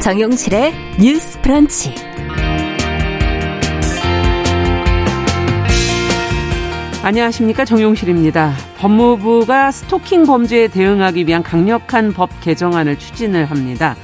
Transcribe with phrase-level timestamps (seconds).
[0.00, 1.94] 정용실의 뉴스 프런치.
[7.02, 8.52] 안녕하십니까 정용실입니다.
[8.78, 13.96] 법무부가 스토킹 범죄에 대응하기 위한 강력한 법 개정안을 추진을 합니다.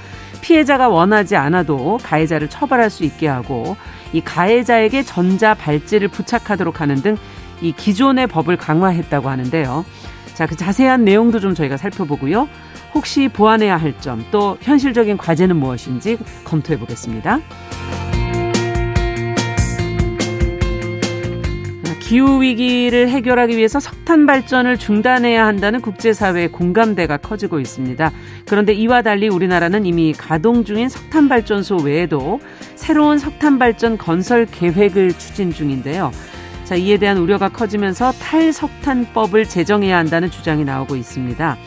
[0.43, 3.77] 피해자가 원하지 않아도 가해자를 처벌할 수 있게 하고
[4.13, 7.17] 이 가해자에게 전자 발찌를 부착하도록 하는 등
[7.61, 9.85] 이 기존의 법을 강화했다고 하는데요.
[10.35, 12.49] 자, 그 자세한 내용도 좀 저희가 살펴보고요.
[12.97, 17.41] 혹시 보완해야 할 점, 또 현실적인 과제는 무엇인지 검토해 보겠습니다.
[22.01, 28.13] 기후 위기를 해결하기 위해서 석탄 발전을 중단해야 한다는 국제사회의 공감대가 커지고 있습니다.
[28.47, 32.41] 그런데 이와 달리 우리나라는 이미 가동 중인 석탄 발전소 외에도
[32.77, 36.13] 새로운 석탄 발전 건설 계획을 추진 중인데요.
[36.65, 41.59] 자, 이에 대한 우려가 커지면서 탈석탄법을 제정해야 한다는 주장이 나오고 있습니다.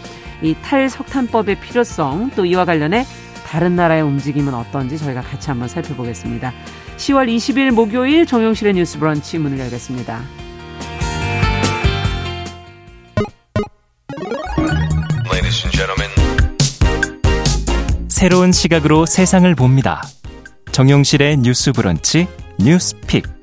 [0.41, 3.05] 이 탈석탄법의 필요성 또 이와 관련해
[3.45, 6.53] 다른 나라의 움직임은 어떤지 저희가 같이 한번 살펴보겠습니다.
[6.97, 10.21] 10월 20일 목요일 정용실의 뉴스 브런치 문을 열겠습니다.
[18.19, 20.03] 새로운 시각으로 세상을 봅니다.
[20.73, 22.27] 정용실의 뉴스 브런치
[22.59, 23.38] 뉴스픽.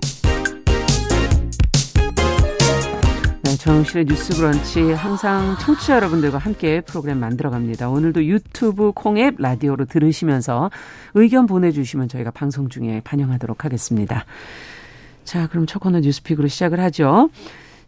[3.57, 7.89] 정용실의 뉴스 브런치 항상 청취자 여러분들과 함께 프로그램 만들어갑니다.
[7.89, 10.71] 오늘도 유튜브 콩앱 라디오로 들으시면서
[11.15, 14.25] 의견 보내주시면 저희가 방송 중에 반영하도록 하겠습니다.
[15.25, 17.31] 자, 그럼 첫 코너 뉴스픽으로 시작을 하죠.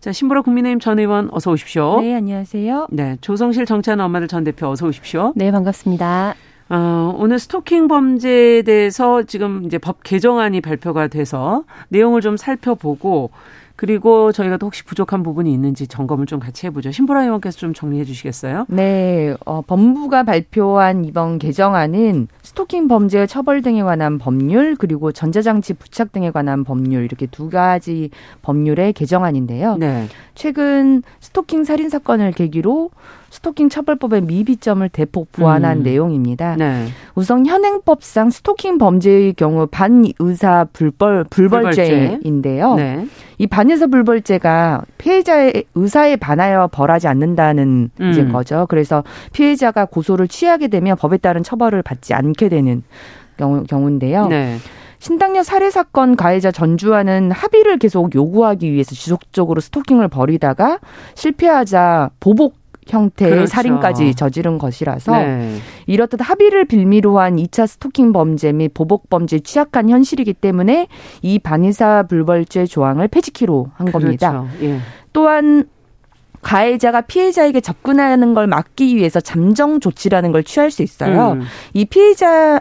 [0.01, 2.01] 자, 신보라 국민의힘 전 의원 어서 오십시오.
[2.01, 2.89] 네, 안녕하세요.
[2.91, 5.33] 네, 조성실 정치하는 엄마들 전 대표 어서 오십시오.
[5.37, 6.35] 네, 반갑습니다.
[6.71, 13.31] 어, 오늘 스토킹 범죄에 대해서 지금 이제 법 개정안이 발표가 돼서 내용을 좀 살펴보고
[13.79, 16.91] 그리고 저희가 또 혹시 부족한 부분이 있는지 점검을 좀 같이 해보죠.
[16.91, 18.67] 신보라 의원께서 좀 정리해 주시겠어요?
[18.67, 26.11] 네, 어, 법무부가 발표한 이번 개정안은 스토킹 범죄 처벌 등에 관한 법률 그리고 전자장치 부착
[26.11, 28.11] 등에 관한 법률 이렇게 두 가지
[28.43, 29.77] 법률의 개정안인데요.
[29.77, 30.07] 네.
[30.35, 32.91] 최근 스토킹 살인 사건을 계기로
[33.31, 35.83] 스토킹 처벌법의 미비점을 대폭 보완한 음.
[35.85, 36.57] 내용입니다.
[36.57, 36.87] 네.
[37.15, 42.75] 우선 현행법상 스토킹 범죄의 경우 반의사 불벌 불벌죄인데요.
[42.75, 43.07] 네.
[43.39, 48.11] 이 반의사 불벌죄가 피해자의 의사에 반하여 벌하지 않는다는 음.
[48.11, 48.67] 이제 거죠.
[48.69, 52.83] 그래서 피해자가 고소를 취하게 되면 법에 따른 처벌을 받지 않게 되는
[53.37, 54.27] 경우, 경우인데요.
[54.27, 54.57] 네.
[54.99, 60.81] 신당녀 살해 사건 가해자 전주환은 합의를 계속 요구하기 위해서 지속적으로 스토킹을 벌이다가
[61.15, 62.57] 실패하자 보복
[62.93, 63.47] 형태의 그렇죠.
[63.47, 65.59] 살인까지 저지른 것이라서 네.
[65.87, 70.89] 이렇듯 합의를 빌미로 한 2차 스토킹 범죄 및 보복 범죄 취약한 현실이기 때문에
[71.23, 73.99] 이 반의사 불벌죄 조항을 폐지키로 한 그렇죠.
[73.99, 74.45] 겁니다.
[74.63, 74.79] 예.
[75.13, 75.65] 또한
[76.43, 81.33] 가해자가 피해자에게 접근하는 걸 막기 위해서 잠정 조치라는 걸 취할 수 있어요.
[81.33, 81.43] 음.
[81.75, 82.61] 이 피해자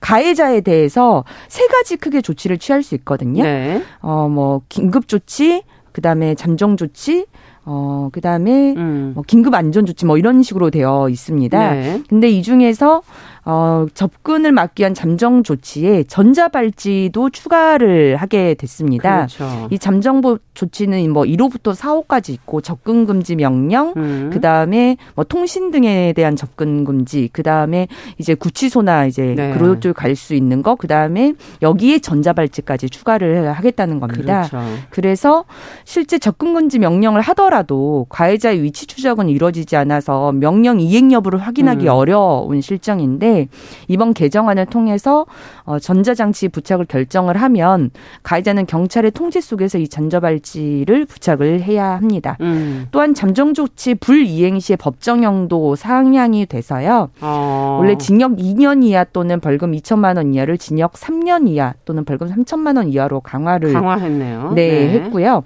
[0.00, 3.42] 가해자에 대해서 세 가지 크게 조치를 취할 수 있거든요.
[3.42, 3.82] 네.
[4.00, 7.26] 어, 뭐, 긴급 조치, 그 다음에 잠정 조치,
[7.66, 9.12] 어, 그 다음에 음.
[9.14, 11.74] 뭐 긴급 안전 조치 뭐 이런 식으로 되어 있습니다.
[11.74, 12.02] 네.
[12.08, 13.02] 근데 이 중에서
[13.48, 19.28] 어, 접근을 막기 위한 잠정 조치에 전자발찌도 추가를 하게 됐습니다.
[19.28, 19.68] 그렇죠.
[19.70, 20.20] 이 잠정
[20.54, 24.30] 조치는 뭐 1호부터 4호까지 있고 접근 금지 명령, 음.
[24.32, 27.86] 그 다음에 뭐 통신 등에 대한 접근 금지, 그 다음에
[28.18, 29.52] 이제 구치소나 이제 네.
[29.52, 34.48] 그로 갈수 있는 거, 그 다음에 여기에 전자발찌까지 추가를 하겠다는 겁니다.
[34.48, 34.66] 그렇죠.
[34.90, 35.44] 그래서
[35.84, 41.90] 실제 접근 금지 명령을 하더라도 가해자의 위치 추적은 이루어지지 않아서 명령 이행 여부를 확인하기 음.
[41.90, 43.35] 어려운 실정인데
[43.88, 45.26] 이번 개정안을 통해서
[45.64, 47.90] 어, 전자장치 부착을 결정을 하면
[48.22, 52.36] 가해자는 경찰의 통제 속에서 이 전자발찌를 부착을 해야 합니다.
[52.40, 52.86] 음.
[52.90, 57.10] 또한 잠정 조치 불이행 시에 법정형도 상향이 돼서요.
[57.20, 57.78] 어.
[57.80, 62.76] 원래 징역 2년 이하 또는 벌금 2천만 원 이하를 징역 3년 이하 또는 벌금 3천만
[62.76, 64.52] 원 이하로 강화를 강화했네요.
[64.54, 64.88] 네, 네.
[64.90, 65.44] 했고요.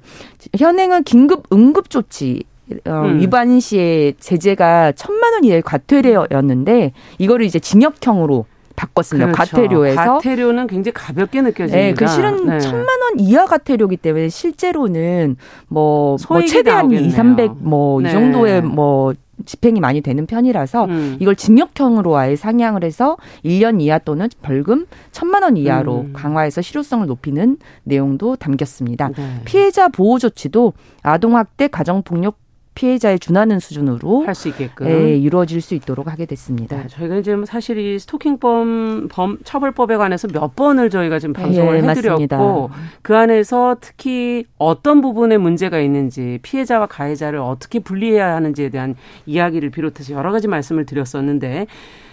[0.58, 2.42] 현행은 긴급 응급 조치
[2.86, 3.20] 어, 음.
[3.20, 8.46] 위반 시에 제재가 천만 원 이하의 과태료였는데 이거를 이제 징역형으로
[8.80, 9.32] 바꿨습니다.
[9.32, 9.56] 그렇죠.
[9.56, 11.76] 과태료에서 과태료는 굉장히 가볍게 느껴집니다.
[11.76, 12.58] 네, 그 실은 네.
[12.60, 15.36] 천만 원 이하 과태료기 때문에 실제로는
[15.68, 18.10] 뭐, 뭐 최대한 2, 300 뭐이 네.
[18.10, 19.12] 정도의 뭐
[19.44, 21.16] 집행이 많이 되는 편이라서 음.
[21.20, 26.12] 이걸 징역형으로 아예 상향을 해서 1년 이하 또는 벌금 1천만 원 이하로 음.
[26.14, 29.08] 강화해서 실효성을 높이는 내용도 담겼습니다.
[29.16, 29.40] 네.
[29.44, 30.72] 피해자 보호 조치도
[31.02, 32.38] 아동학대, 가정폭력
[32.74, 36.76] 피해자에 준하는 수준으로 할 수 있게끔 예, 이루어질 수 있도록 하게 됐습니다.
[36.82, 41.88] 네, 저희가 지금 사실 이 스토킹범 범 처벌법에 관해서 몇 번을 저희가 지금 방송을 예,
[41.88, 42.98] 해드렸고 맞습니다.
[43.02, 48.94] 그 안에서 특히 어떤 부분에 문제가 있는지 피해자와 가해자를 어떻게 분리해야 하는지에 대한
[49.26, 51.66] 이야기를 비롯해서 여러 가지 말씀을 드렸었는데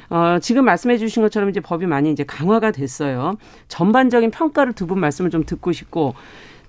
[0.10, 3.36] 어, 지금 말씀해 주신 것처럼 이제 법이 많이 이제 강화가 됐어요.
[3.68, 6.14] 전반적인 평가를 두 분 말씀을 좀 듣고 싶고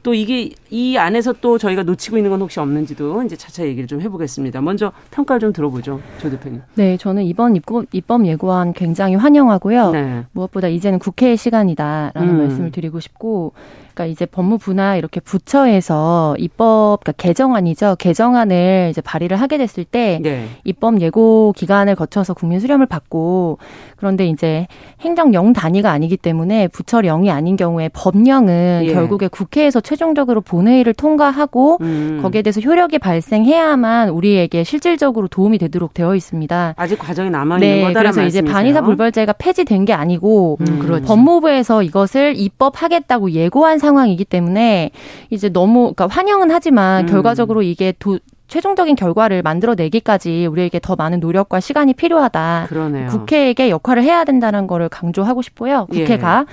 [0.08, 4.00] 또 이게 이 안에서 또 저희가 놓치고 있는 건 혹시 없는지도 이제 차차 얘기를 좀
[4.00, 4.62] 해보겠습니다.
[4.62, 6.62] 먼저 평가를 좀 들어보죠, 조 대표님.
[6.76, 9.90] 네, 저는 이번 입법, 입법 예고안 굉장히 환영하고요.
[9.90, 10.24] 네.
[10.32, 12.38] 무엇보다 이제는 국회의 시간이다라는 음.
[12.38, 13.52] 말씀을 드리고 싶고,
[13.98, 17.96] 그러니까 이제 법무부나 이렇게 부처에서 입법 그러니까 개정안이죠.
[17.98, 20.48] 개정안을 이제 발의를 하게 됐을 때 네.
[20.62, 23.58] 입법 예고 기간을 거쳐서 국민 수렴을 받고
[23.96, 24.68] 그런데 이제
[25.00, 28.92] 행정령 단위가 아니기 때문에 부처령이 아닌 경우에 법령은 예.
[28.92, 32.20] 결국에 국회에서 최종적으로 본회의를 통과하고 음.
[32.22, 36.74] 거기에 대해서 효력이 발생해야만 우리에게 실질적으로 도움이 되도록 되어 있습니다.
[36.76, 38.54] 아직 과정이 남아 있는 네, 거다라는 그래서 이제 말씀이세요.
[38.54, 41.02] 반의사 불벌제가 폐지된 게 아니고 음.
[41.04, 44.90] 법무부에서 이것을 입법하겠다고 예고한 상황이기 때문에
[45.30, 47.06] 이제 너무 그러니까 환영은 하지만 음.
[47.06, 48.18] 결과적으로 이게 도,
[48.48, 52.66] 최종적인 결과를 만들어내기까지 우리에게 더 많은 노력과 시간이 필요하다.
[52.68, 53.08] 그러네요.
[53.08, 55.86] 국회에게 역할을 해야 된다는 거를 강조하고 싶고요.
[55.92, 56.00] 예.
[56.00, 56.46] 국회가.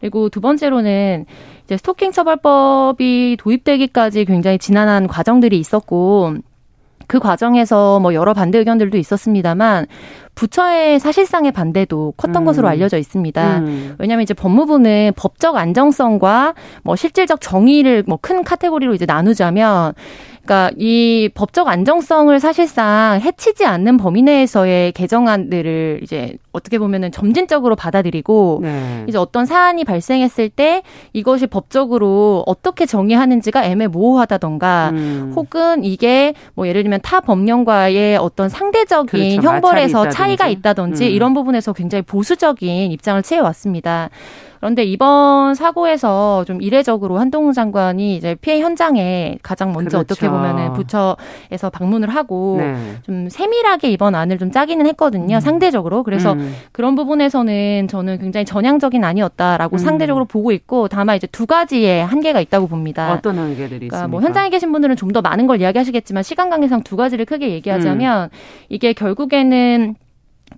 [0.00, 1.26] 그리고 두 번째로는
[1.64, 6.34] 이제 스토킹 처벌법이 도입되기까지 굉장히 지난한 과정들이 있었고
[7.06, 9.86] 그 과정에서 뭐 여러 반대 의견들도 있었습니다만
[10.34, 12.44] 부처의 사실상의 반대도 컸던 음.
[12.44, 13.58] 것으로 알려져 있습니다.
[13.58, 13.94] 음.
[13.98, 19.94] 왜냐하면 이제 법무부는 법적 안정성과 뭐 실질적 정의를 뭐 큰 카테고리로 이제 나누자면
[20.46, 28.60] 그러니까 이 법적 안정성을 사실상 해치지 않는 범위 내에서의 개정안들을 이제 어떻게 보면은 점진적으로 받아들이고
[28.62, 29.04] 네.
[29.08, 30.82] 이제 어떤 사안이 발생했을 때
[31.12, 35.32] 이것이 법적으로 어떻게 정의하는지가 애매모호하다던가 음.
[35.34, 39.48] 혹은 이게 뭐 예를 들면 타 법령과의 어떤 상대적인 그렇죠.
[39.48, 40.66] 형벌에서 차이가 있다든지.
[40.76, 41.10] 있다든지 음.
[41.10, 44.10] 이런 부분에서 굉장히 보수적인 입장을 취해 왔습니다.
[44.66, 49.98] 그런데 이번 사고에서 좀 이례적으로 한동훈 장관이 이제 피해 현장에 가장 먼저 그렇죠.
[50.00, 52.74] 어떻게 보면은 부처에서 방문을 하고 네.
[53.04, 55.38] 좀 세밀하게 이번 안을 좀 짜기는 했거든요.
[55.38, 56.02] 상대적으로.
[56.02, 56.52] 그래서 음.
[56.72, 59.78] 그런 부분에서는 저는 굉장히 전향적인 안이었다라고 음.
[59.78, 63.12] 상대적으로 보고 있고 다만 이제 두 가지의 한계가 있다고 봅니다.
[63.12, 64.08] 어떤 한계들이 그러니까 있습니까?
[64.08, 68.24] 뭐 현장에 계신 분들은 좀 더 많은 걸 이야기하시겠지만 시간 관계상 두 가지를 크게 얘기하자면
[68.24, 68.38] 음.
[68.68, 69.94] 이게 결국에는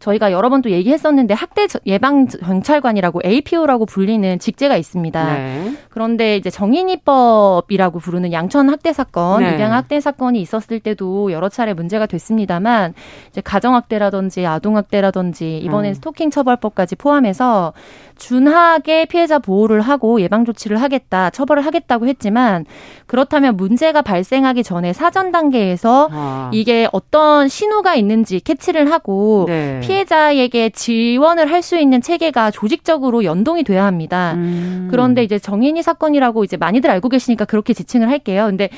[0.00, 5.34] 저희가 여러 번 또 얘기했었는데 학대 예방 경찰관이라고 APO라고 불리는 직제가 있습니다.
[5.34, 5.72] 네.
[5.88, 9.54] 그런데 이제 정인이법이라고 부르는 양천 학대 사건, 네.
[9.54, 12.94] 입양 학대 사건이 있었을 때도 여러 차례 문제가 됐습니다만
[13.30, 15.94] 이제 가정 학대라든지 아동 학대라든지 이번엔 음.
[15.94, 17.72] 스토킹 처벌법까지 포함해서
[18.18, 22.66] 준하게 피해자 보호를 하고 예방 조치를 하겠다, 처벌을 하겠다고 했지만
[23.06, 26.50] 그렇다면 문제가 발생하기 전에 사전 단계에서 아.
[26.52, 29.80] 이게 어떤 신호가 있는지 캐치를 하고 네.
[29.82, 34.32] 피해자에게 지원을 할 수 있는 체계가 조직적으로 연동이 돼야 합니다.
[34.36, 34.88] 음.
[34.90, 38.46] 그런데 이제 정인이 사건이라고 이제 많이들 알고 계시니까 그렇게 지칭을 할게요.
[38.46, 38.70] 근데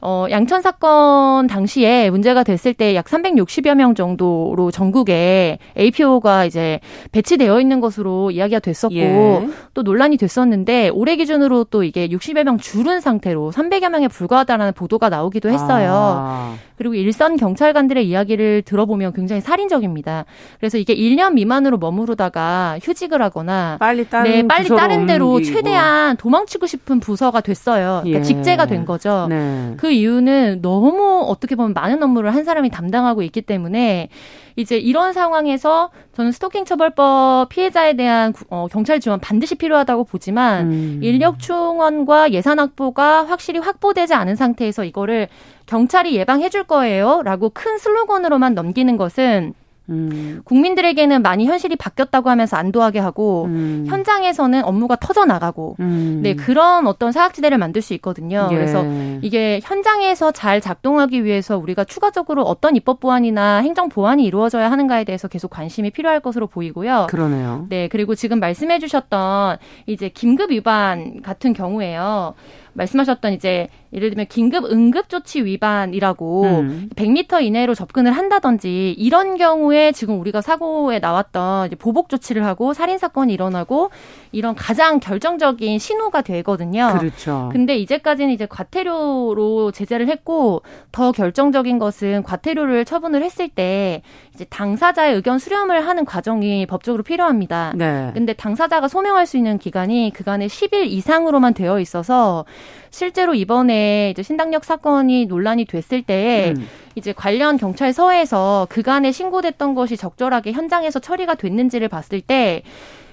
[0.00, 6.80] 어 양천 사건 당시에 문제가 됐을 때 약 360여 명 정도로 전국에 APO가 이제
[7.12, 9.48] 배치되어 있는 것으로 이야기가 됐었고 예.
[9.74, 15.08] 또 논란이 됐었는데 올해 기준으로 또 이게 60여 명 줄은 상태로 300여 명에 불과하다라는 보도가
[15.08, 15.90] 나오기도 했어요.
[15.92, 16.54] 아.
[16.76, 20.24] 그리고 일선 경찰관들의 이야기를 들어보면 굉장히 살인적입니다.
[20.60, 25.56] 그래서 이게 1년 미만으로 머무르다가 휴직을 하거나 빨리 다른 네, 빨리 다른 데로 옮기고.
[25.56, 28.00] 최대한 도망치고 싶은 부서가 됐어요.
[28.04, 28.22] 그러니까 예.
[28.22, 29.26] 직제가 된 거죠.
[29.28, 29.74] 네.
[29.76, 34.08] 그 이유는 너무 어떻게 보면 많은 업무를 한 사람이 담당하고 있기 때문에
[34.56, 40.66] 이제 이런 상황에서 저는 스토킹 처벌법 피해자에 대한 구- 어, 경찰 지원 반드시 필요하다고 보지만
[40.72, 41.00] 음.
[41.02, 45.28] 인력 충원과 예산 확보가 확실히 확보되지 않은 상태에서 이거를
[45.66, 49.54] 경찰이 예방해 줄 거예요라고 큰 슬로건으로만 넘기는 것은
[49.90, 50.40] 음.
[50.44, 53.86] 국민들에게는 많이 현실이 바뀌었다고 하면서 안도하게 하고 음.
[53.88, 56.20] 현장에서는 업무가 터져 나가고 음.
[56.22, 58.48] 네 그런 어떤 사각지대를 만들 수 있거든요.
[58.50, 58.54] 예.
[58.54, 58.84] 그래서
[59.22, 65.28] 이게 현장에서 잘 작동하기 위해서 우리가 추가적으로 어떤 입법 보완이나 행정 보완이 이루어져야 하는가에 대해서
[65.28, 67.06] 계속 관심이 필요할 것으로 보이고요.
[67.08, 67.66] 그러네요.
[67.68, 72.34] 네, 그리고 지금 말씀해 주셨던 이제 긴급 위반 같은 경우에요.
[72.74, 76.88] 말씀하셨던 이제 예를 들면 긴급 응급 조치 위반이라고 음.
[76.94, 83.32] 100m 이내로 접근을 한다든지 이런 경우에 지금 우리가 사고에 나왔던 보복 조치를 하고 살인 사건이
[83.32, 83.90] 일어나고
[84.32, 86.96] 이런 가장 결정적인 신호가 되거든요.
[86.98, 87.48] 그렇죠.
[87.52, 94.02] 근데 이제까지는 이제 과태료로 제재를 했고 더 결정적인 것은 과태료를 처분을 했을 때
[94.34, 97.72] 이제 당사자의 의견 수렴을 하는 과정이 법적으로 필요합니다.
[97.74, 98.10] 네.
[98.14, 102.44] 근데 당사자가 소명할 수 있는 기간이 그간의 10일 이상으로만 되어 있어서
[102.90, 103.77] 실제로 이번에
[104.10, 106.68] 이제 신당역 사건이 논란이 됐을 때 음.
[106.94, 112.62] 이제 관련 경찰서에서 그간에 신고됐던 것이 적절하게 현장에서 처리가 됐는지를 봤을 때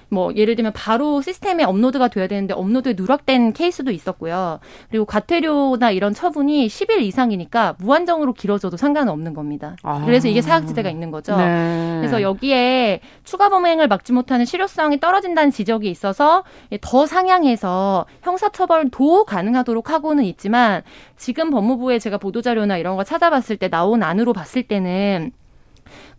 [0.08, 4.60] 뭐 예를 들면 바로 시스템에 업로드가 돼야 되는데 업로드에 누락된 케이스도 있었고요.
[4.88, 9.76] 그리고 과태료나 이런 처분이 10일 이상이니까 무한정으로 길어져도 상관은 없는 겁니다.
[9.82, 10.02] 아.
[10.04, 11.36] 그래서 이게 사각지대가 있는 거죠.
[11.36, 11.96] 네.
[11.98, 16.44] 그래서 여기에 추가 범행을 막지 못하는 실효성이 떨어진다는 지적이 있어서
[16.80, 20.82] 더 상향해서 형사처벌도 가능하도록 하고는 있지만
[21.16, 25.32] 지금 법무부에 제가 보도자료나 이런 거 찾아봤을 때 나온 안으로 봤을 때는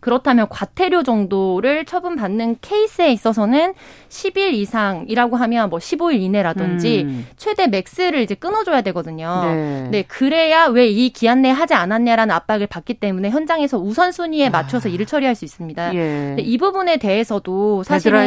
[0.00, 3.74] 그렇다면 과태료 정도를 처분받는 케이스에 있어서는
[4.08, 7.26] 10일 이상이라고 하면 뭐 15일 이내라든지 음.
[7.36, 9.42] 최대 맥스를 이제 끊어줘야 되거든요.
[9.44, 9.88] 네.
[9.90, 15.06] 네, 그래야 왜 이 기한 내에 하지 않았냐라는 압박을 받기 때문에 현장에서 우선순위에 맞춰서 일을
[15.06, 15.88] 처리할 수 있습니다.
[15.88, 15.94] 아.
[15.94, 16.36] 예.
[16.38, 18.18] 이 부분에 대해서도 사실은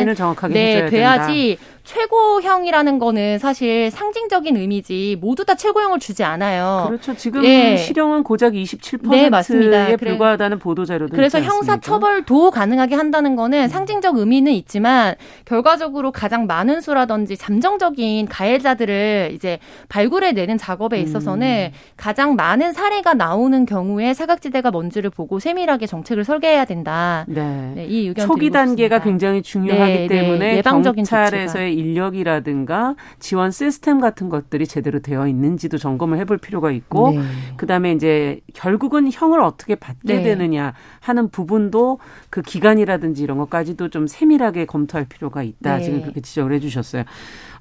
[0.53, 6.85] 네, 돼야지 최고형이라는 거는 사실 상징적인 의미지 모두 다 최고형을 주지 않아요.
[6.87, 7.15] 그렇죠.
[7.15, 7.77] 지금 예.
[7.77, 9.95] 실형은 고작 27%에 네, 맞습니다.
[9.97, 11.79] 불과하다는 보도 자료도 그래서 있지 형사?
[11.79, 15.15] 처벌도 가능하게 한다는 거는 상징적 의미는 있지만
[15.45, 21.03] 결과적으로 가장 많은 수라든지 잠정적인 가해자들을 이제 발굴해 내는 작업에 음.
[21.03, 27.25] 있어서는 가장 많은 사례가 나오는 경우에 사각지대가 뭔지를 보고 세밀하게 정책을 설계해야 된다.
[27.27, 27.73] 네.
[27.75, 29.01] 네, 이 의견 초기 단계가.
[29.01, 30.07] 굉장히 중요하기 네, 네.
[30.07, 37.11] 때문에 예방적인 경찰에서의 인력이라든가 지원 시스템 같은 것들이 제대로 되어 있는지도 점검을 해볼 필요가 있고
[37.11, 37.21] 네.
[37.57, 40.23] 그다음에 이제 결국은 형을 어떻게 받게 네.
[40.23, 45.77] 되느냐 하는 부분 도 그 기간이라든지 이런 것까지도 좀 세밀하게 검토할 필요가 있다.
[45.77, 45.83] 네.
[45.83, 47.03] 지금 그렇게 지적을 해주셨어요.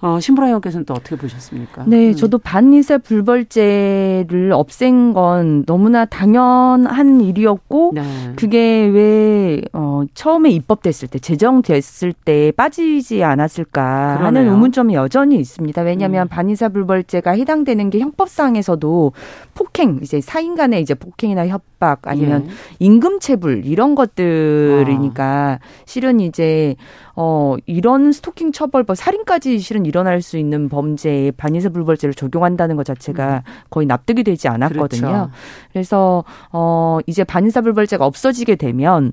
[0.02, 1.84] 어, 신부라 의원께서는 또 어떻게 보셨습니까?
[1.86, 2.14] 네, 음.
[2.14, 8.02] 저도 반니세 불벌죄를 없앤 건 너무나 당연한 일이었고 네.
[8.34, 14.52] 그게 왜 어, 처음에 입법됐을 때 제정됐을 때 빠지지 않았을까 하는 그러네요.
[14.52, 15.82] 의문점이 여전히 있습니다.
[15.82, 16.28] 왜냐하면 음.
[16.28, 19.12] 반의사 불벌죄가 해당되는 게 형법상에서도
[19.54, 22.50] 폭행 이제 사인 간의 이제 폭행이나 협박 아니면 예.
[22.78, 25.58] 임금체불 이런 것들이니까 아.
[25.84, 26.76] 실은 이제
[27.22, 33.42] 어 이런 스토킹 처벌법 살인까지 실은 일어날 수 있는 범죄에 반의사 불벌죄를 적용한다는 것 자체가
[33.68, 35.06] 거의 납득이 되지 않았거든요.
[35.06, 35.12] 음.
[35.12, 35.30] 그렇죠.
[35.70, 39.12] 그래서 어 이제 반의사 불벌죄가 없어지게 되면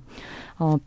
[0.58, 0.78] 어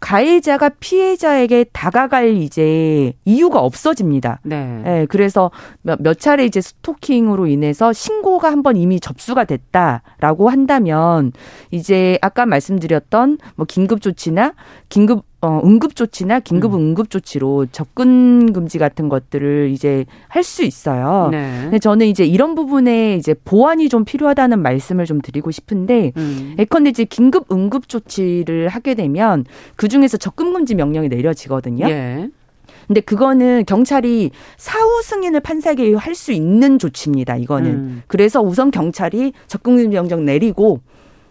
[0.00, 4.40] 가해자가 피해자에게 다가갈 이제 이유가 없어집니다.
[4.44, 4.82] 네.
[4.86, 5.50] 예, 그래서
[5.82, 11.32] 몇, 몇 차례 이제 스토킹으로 인해서 신고가 한번 이미 접수가 됐다라고 한다면
[11.70, 14.54] 이제 아까 말씀드렸던 뭐 긴급 조치나
[14.88, 16.80] 긴급 어, 응급 조치나 긴급 음.
[16.80, 21.28] 응급 조치로 접근 금지 같은 것들을 이제 할 수 있어요.
[21.30, 21.60] 네.
[21.62, 26.56] 근데 저는 이제 이런 부분에 이제 보완이 좀 필요하다는 말씀을 좀 드리고 싶은데 음.
[26.58, 29.44] 예컨대 이제 긴급 응급 조치를 하게 되면
[29.76, 31.88] 그 중에서 접근 금지 명령이 내려지거든요.
[31.88, 32.28] 예.
[32.86, 37.36] 근데 그거는 경찰이 사후 승인을 판사에게 할 수 있는 조치입니다.
[37.36, 37.70] 이거는.
[37.70, 38.02] 음.
[38.08, 40.80] 그래서 우선 경찰이 접근 명령 내리고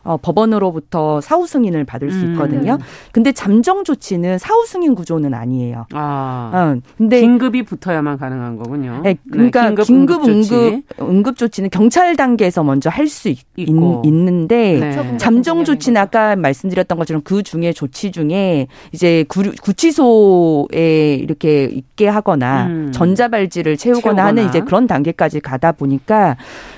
[0.09, 2.31] 어, 법원으로부터 사후 승인을 받을 수 음.
[2.31, 2.79] 있거든요.
[3.11, 5.85] 근데 잠정 조치는 사후 승인 구조는 아니에요.
[5.93, 6.51] 아.
[6.51, 9.01] 어, 근데 긴급이 붙어야만 가능한 거군요.
[9.03, 14.01] 네, 그러니까 긴급, 응급, 조치 응급 조치 는 경찰 단계에서 먼저 할수 있고.
[14.03, 15.17] 있는데 네.
[15.17, 22.65] 잠정 조치는 아까 말씀드렸던 것처럼 그 중에 조치 중에 이제 구, 구치소에 이렇게 있게 하거나
[22.65, 22.91] 음.
[22.91, 24.25] 전자발찌를 채우거나, 채우거나.
[24.25, 26.35] 하는 이제 그런 단계까지 가다 보니까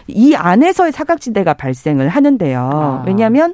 [0.07, 2.59] 이 안에서의 사각지대가 발생을 하는데요.
[2.73, 3.03] 아.
[3.05, 3.53] 왜냐 하면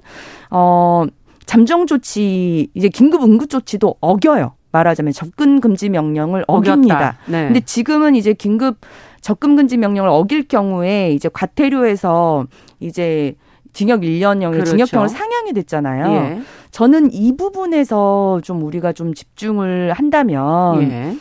[0.50, 1.06] 어
[1.46, 4.54] 잠정 조치 이제 긴급 응급 조치도 어겨요.
[4.72, 7.18] 말하자면 접근 금지 명령을 어깁니다.
[7.28, 7.46] 네.
[7.46, 8.80] 근데 지금은 이제 긴급
[9.22, 12.46] 접근 금지 명령을 어길 경우에 이제 과태료에서
[12.80, 13.36] 이제
[13.74, 14.72] 징역 1년형의 그렇죠.
[14.72, 16.12] 징역형을 상향이 됐잖아요.
[16.12, 16.42] 예.
[16.72, 21.18] 저는 이 부분에서 좀 우리가 좀 집중을 한다면 예.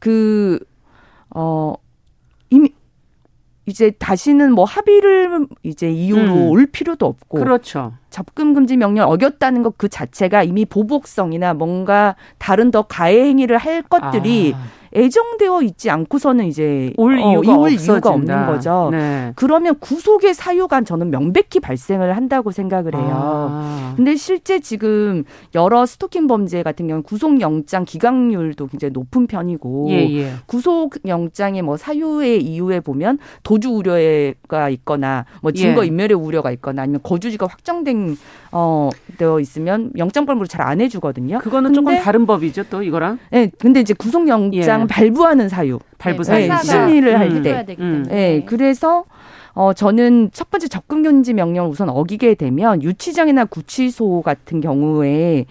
[0.00, 0.58] 그,
[1.34, 1.74] 어,
[2.50, 2.72] 이미,
[3.70, 6.50] 이제 다시는 뭐 합의를 이제 이유로 음.
[6.50, 7.94] 올 필요도 없고 그렇죠.
[8.10, 13.82] 접근 금지 명령 어겼다는 것 그 자체가 이미 보복성이나 뭔가 다른 더 가해 행위를 할
[13.82, 14.58] 것들이 아,
[14.94, 17.72] 애정되어 있지 않고서는 이제 올 어, 이유가, 이올.
[17.72, 18.88] 이유가 없는 거죠.
[18.90, 19.32] 네.
[19.36, 23.10] 그러면 구속의 사유가 저는 명백히 발생을 한다고 생각을 해요.
[23.12, 23.92] 아.
[23.96, 30.32] 근데 실제 지금 여러 스토킹 범죄 같은 경우는 구속영장 기각률도 굉장히 높은 편이고 예, 예.
[30.46, 35.86] 구속영장의 뭐 사유의 이유에 보면 도주 우려가 있거나 뭐 증거 예.
[35.88, 38.16] 인멸의 우려가 있거나 아니면 거주지가 확정된
[38.52, 41.38] 어 되어 있으면 영장 발부를 잘 안 해주거든요.
[41.38, 44.86] 그거는 조금 근데- 다른 법이죠, 또 이거랑 네, 근데 이제 구속영장 예.
[44.86, 46.40] 발부하는 사유, 발부 네, 사유.
[46.42, 47.42] 네, 판사가 심의를 할 음.
[47.42, 48.02] 때, 해야 되기 음.
[48.04, 48.14] 때문에.
[48.14, 49.04] 네, 그래서
[49.54, 55.46] 어 저는 첫 번째 접근 금지 명령을 우선 어기게 되면 유치장이나 구치소 같은 경우에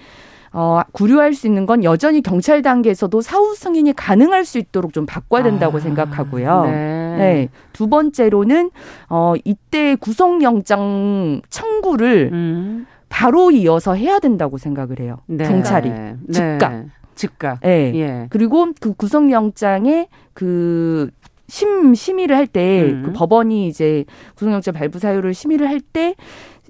[0.52, 5.44] 어 구류할 수 있는 건 여전히 경찰 단계에서도 사후 승인이 가능할 수 있도록 좀 바꿔야
[5.44, 6.64] 된다고 아, 생각하고요.
[6.66, 6.72] 네.
[7.18, 7.50] 네.
[7.74, 8.72] 두 번째로는
[9.10, 12.86] 어 이때 구속영장 청구를 음.
[13.10, 15.18] 바로 이어서 해야 된다고 생각을 해요.
[15.26, 15.46] 네.
[15.46, 16.16] 경찰이 네.
[16.32, 16.86] 즉각.
[17.16, 17.60] 즉각.
[17.62, 17.92] 네.
[17.96, 18.28] 예.
[18.30, 21.10] 그리고 그 구속영장에 그
[21.50, 23.04] 심, 심의를 할 때, 음.
[23.06, 26.16] 그 법원이 이제 구속영장 발부 사유를 심의를 할 때,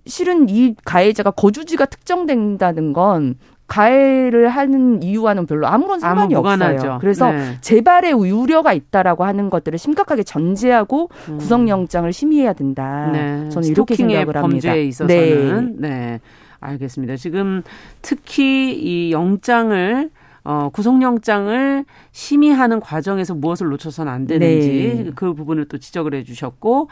[0.06, 3.36] 실은 이 가해자가 거주지가 특정된다는 건
[3.70, 6.46] 가해를 하는 이유와는 별로 아무런 상관이 아무.
[6.50, 6.98] 없어요.
[7.00, 7.58] 그래서 네.
[7.62, 11.38] 재발의 우려가 있다라고 하는 것들을 심각하게 전제하고 음.
[11.38, 13.10] 구속영장을 심의해야 된다.
[13.14, 13.48] 네.
[13.50, 14.42] 저는 이렇게 생각을 합니다.
[14.42, 16.20] 범죄에 있어서는 네.
[16.60, 17.16] 알겠습니다.
[17.16, 17.64] 지금
[18.02, 20.10] 특히 이 영장을
[20.44, 25.12] 어, 구속영장을 심의하는 과정에서 무엇을 놓쳐서는 안 되는지 네.
[25.16, 26.90] 그 부분을 또 지적을 해 주셨고,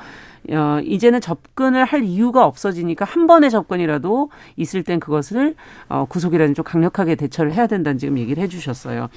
[0.50, 5.56] 어, 이제는 접근을 할 이유가 없어지니까 한 번의 접근이라도 있을 땐 그것을
[5.89, 9.10] 어, 구속이라는 좀 강력하게 대처를 해야 된다는 지금 얘기를 해 주셨어요.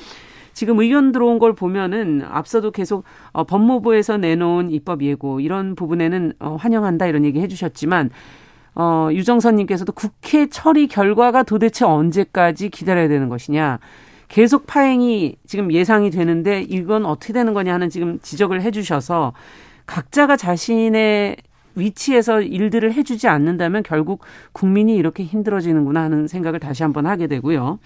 [0.53, 6.57] 지금 의견 들어온 걸 보면은 앞서도 계속 어, 법무부에서 내놓은 입법 예고 이런 부분에는 어,
[6.59, 8.11] 환영한다 이런 얘기 해주셨지만
[8.75, 13.79] 어, 유정선님께서도 국회 처리 결과가 도대체 언제까지 기다려야 되는 것이냐.
[14.31, 19.33] 계속 파행이 지금 예상이 되는데 이건 어떻게 되는 거냐 하는 지금 지적을 해주셔서
[19.87, 21.37] 각자가 자신의
[21.75, 24.23] 위치에서 일들을 해주지 않는다면 결국
[24.53, 27.81] 국민이 이렇게 힘들어지는구나 하는 생각을 다시 한번 하게 되고요.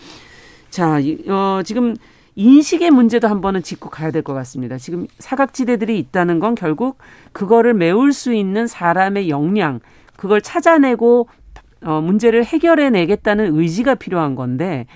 [0.68, 1.96] 자, 이- 어, 지금
[2.36, 4.76] 인식의 문제도 한 번은 짚고 가야 될 것 같습니다.
[4.76, 6.98] 지금 사각지대들이 있다는 건 결국
[7.32, 9.80] 그거를 메울 수 있는 사람의 역량,
[10.16, 11.28] 그걸 찾아내고
[11.84, 14.86] 어, 문제를 해결해 내겠다는 의지가 필요한 건데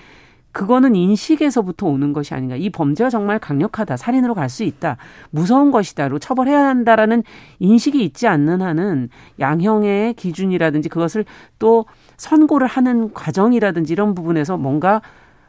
[0.59, 2.57] 그거는 인식에서부터 오는 것이 아닌가.
[2.57, 3.95] 이 범죄가 정말 강력하다.
[3.95, 4.97] 살인으로 갈 수 있다.
[5.29, 7.23] 무서운 것이다로 처벌해야 한다라는
[7.59, 11.23] 인식이 있지 않는 한은 양형의 기준이라든지 그것을
[11.59, 11.85] 또
[12.17, 15.01] 선고를 하는 과정이라든지 이런 부분에서 뭔가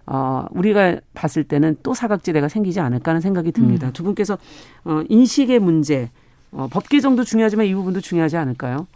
[0.06, 3.90] 어, 우리가 봤을 때는 또 사각지대가 생기지 않을까 하는 생각이 듭니다.
[3.90, 4.38] 두 분께서
[4.84, 6.10] 어, 인식의 문제,
[6.52, 8.86] 어, 법 개정도 중요하지만 이 부분도 중요하지 않을까요?